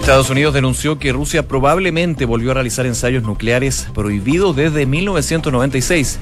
Estados 0.05 0.29
Unidos 0.29 0.53
denunció 0.53 0.99
que 0.99 1.15
Rusia 1.15 1.49
probablemente 1.49 2.27
volvió 2.27 2.51
a 2.51 2.55
realizar 2.55 2.85
ensayos 2.85 3.23
nucleares 3.23 3.89
prohibidos 3.95 4.55
desde 4.55 4.85
1996. 4.85 6.19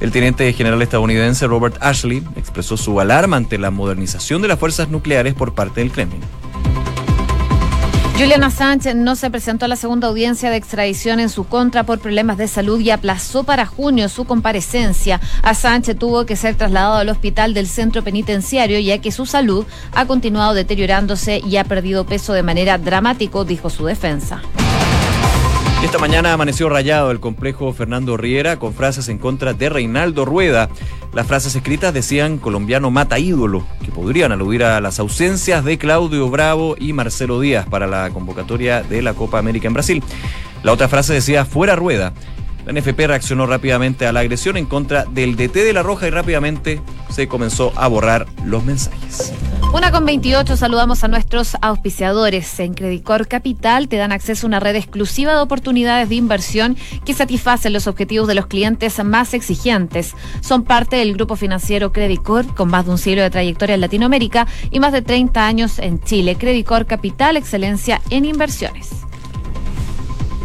El 0.00 0.10
teniente 0.12 0.52
general 0.52 0.82
estadounidense 0.82 1.46
Robert 1.46 1.78
Ashley 1.80 2.22
expresó 2.36 2.76
su 2.76 3.00
alarma 3.00 3.38
ante 3.38 3.56
la 3.56 3.70
modernización 3.70 4.42
de 4.42 4.48
las 4.48 4.58
fuerzas 4.58 4.90
nucleares 4.90 5.32
por 5.32 5.54
parte 5.54 5.80
del 5.80 5.92
Kremlin. 5.92 6.20
Julian 8.18 8.44
Assange 8.44 8.94
no 8.94 9.14
se 9.14 9.30
presentó 9.30 9.66
a 9.66 9.68
la 9.68 9.76
segunda 9.76 10.08
audiencia 10.08 10.48
de 10.48 10.56
extradición 10.56 11.20
en 11.20 11.28
su 11.28 11.44
contra 11.44 11.84
por 11.84 11.98
problemas 11.98 12.38
de 12.38 12.48
salud 12.48 12.80
y 12.80 12.88
aplazó 12.88 13.44
para 13.44 13.66
junio 13.66 14.08
su 14.08 14.24
comparecencia. 14.24 15.20
Assange 15.42 15.94
tuvo 15.94 16.24
que 16.24 16.34
ser 16.34 16.54
trasladado 16.54 16.94
al 16.94 17.10
hospital 17.10 17.52
del 17.52 17.66
centro 17.66 18.02
penitenciario 18.02 18.78
ya 18.78 19.02
que 19.02 19.12
su 19.12 19.26
salud 19.26 19.66
ha 19.92 20.06
continuado 20.06 20.54
deteriorándose 20.54 21.42
y 21.46 21.58
ha 21.58 21.64
perdido 21.64 22.06
peso 22.06 22.32
de 22.32 22.42
manera 22.42 22.78
dramática, 22.78 23.44
dijo 23.44 23.68
su 23.68 23.84
defensa. 23.84 24.40
Esta 25.86 25.98
mañana 25.98 26.32
amaneció 26.32 26.68
rayado 26.68 27.12
el 27.12 27.20
complejo 27.20 27.72
Fernando 27.72 28.16
Riera 28.16 28.58
con 28.58 28.74
frases 28.74 29.08
en 29.08 29.18
contra 29.18 29.54
de 29.54 29.68
Reinaldo 29.68 30.24
Rueda. 30.24 30.68
Las 31.14 31.28
frases 31.28 31.54
escritas 31.54 31.94
decían 31.94 32.38
colombiano 32.38 32.90
mata 32.90 33.20
ídolo, 33.20 33.64
que 33.84 33.92
podrían 33.92 34.32
aludir 34.32 34.64
a 34.64 34.80
las 34.80 34.98
ausencias 34.98 35.64
de 35.64 35.78
Claudio 35.78 36.28
Bravo 36.28 36.74
y 36.76 36.92
Marcelo 36.92 37.38
Díaz 37.38 37.66
para 37.68 37.86
la 37.86 38.10
convocatoria 38.10 38.82
de 38.82 39.00
la 39.00 39.14
Copa 39.14 39.38
América 39.38 39.68
en 39.68 39.74
Brasil. 39.74 40.02
La 40.64 40.72
otra 40.72 40.88
frase 40.88 41.14
decía 41.14 41.44
fuera 41.44 41.76
Rueda 41.76 42.12
la 42.66 42.72
NFP 42.72 43.06
reaccionó 43.06 43.46
rápidamente 43.46 44.08
a 44.08 44.12
la 44.12 44.20
agresión 44.20 44.56
en 44.56 44.66
contra 44.66 45.04
del 45.04 45.36
DT 45.36 45.54
de 45.54 45.72
La 45.72 45.84
Roja 45.84 46.08
y 46.08 46.10
rápidamente 46.10 46.80
se 47.10 47.28
comenzó 47.28 47.72
a 47.76 47.86
borrar 47.86 48.26
los 48.44 48.64
mensajes. 48.64 49.32
Una 49.76 49.92
con 49.92 50.06
28, 50.06 50.56
saludamos 50.56 51.04
a 51.04 51.08
nuestros 51.08 51.54
auspiciadores. 51.60 52.60
En 52.60 52.72
Credicor 52.72 53.28
Capital 53.28 53.88
te 53.88 53.96
dan 53.98 54.10
acceso 54.10 54.46
a 54.46 54.48
una 54.48 54.58
red 54.58 54.74
exclusiva 54.74 55.34
de 55.34 55.40
oportunidades 55.40 56.08
de 56.08 56.14
inversión 56.14 56.78
que 57.04 57.12
satisfacen 57.12 57.74
los 57.74 57.86
objetivos 57.86 58.26
de 58.26 58.34
los 58.34 58.46
clientes 58.46 59.04
más 59.04 59.34
exigentes. 59.34 60.14
Son 60.40 60.64
parte 60.64 60.96
del 60.96 61.12
grupo 61.12 61.36
financiero 61.36 61.92
Credicor, 61.92 62.46
con 62.54 62.70
más 62.70 62.86
de 62.86 62.92
un 62.92 62.96
siglo 62.96 63.20
de 63.20 63.28
trayectoria 63.28 63.74
en 63.74 63.82
Latinoamérica 63.82 64.46
y 64.70 64.80
más 64.80 64.94
de 64.94 65.02
30 65.02 65.46
años 65.46 65.78
en 65.78 66.00
Chile. 66.00 66.36
Credicor 66.36 66.86
Capital, 66.86 67.36
excelencia 67.36 68.00
en 68.08 68.24
inversiones. 68.24 69.06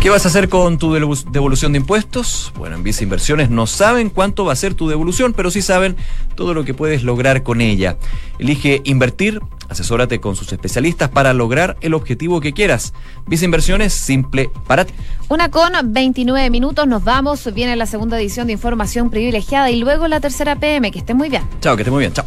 ¿Qué 0.00 0.08
vas 0.08 0.24
a 0.24 0.28
hacer 0.28 0.48
con 0.48 0.78
tu 0.78 0.94
devolución 0.94 1.72
de 1.72 1.78
impuestos? 1.78 2.54
Bueno, 2.56 2.76
en 2.76 2.82
Visa 2.82 3.02
Inversiones 3.02 3.50
no 3.50 3.66
saben 3.66 4.08
cuánto 4.08 4.46
va 4.46 4.54
a 4.54 4.56
ser 4.56 4.72
tu 4.72 4.88
devolución, 4.88 5.34
pero 5.34 5.50
sí 5.50 5.60
saben 5.60 5.94
todo 6.36 6.54
lo 6.54 6.64
que 6.64 6.72
puedes 6.72 7.02
lograr 7.02 7.42
con 7.42 7.60
ella. 7.60 7.98
Elige 8.38 8.80
invertir, 8.84 9.40
asesórate 9.68 10.18
con 10.18 10.36
sus 10.36 10.54
especialistas 10.54 11.10
para 11.10 11.34
lograr 11.34 11.76
el 11.82 11.92
objetivo 11.92 12.40
que 12.40 12.54
quieras. 12.54 12.94
Visa 13.26 13.44
Inversiones, 13.44 13.92
simple 13.92 14.50
para 14.66 14.86
ti. 14.86 14.94
Una 15.28 15.50
con 15.50 15.74
29 15.84 16.48
minutos, 16.48 16.86
nos 16.86 17.04
vamos. 17.04 17.52
Viene 17.52 17.76
la 17.76 17.84
segunda 17.84 18.18
edición 18.18 18.46
de 18.46 18.54
Información 18.54 19.10
Privilegiada 19.10 19.70
y 19.70 19.80
luego 19.80 20.08
la 20.08 20.20
tercera 20.20 20.56
PM. 20.56 20.90
Que 20.92 21.00
esté 21.00 21.12
muy 21.12 21.28
bien. 21.28 21.42
Chao, 21.60 21.76
que 21.76 21.82
esté 21.82 21.90
muy 21.90 22.00
bien. 22.00 22.14
Chao. 22.14 22.24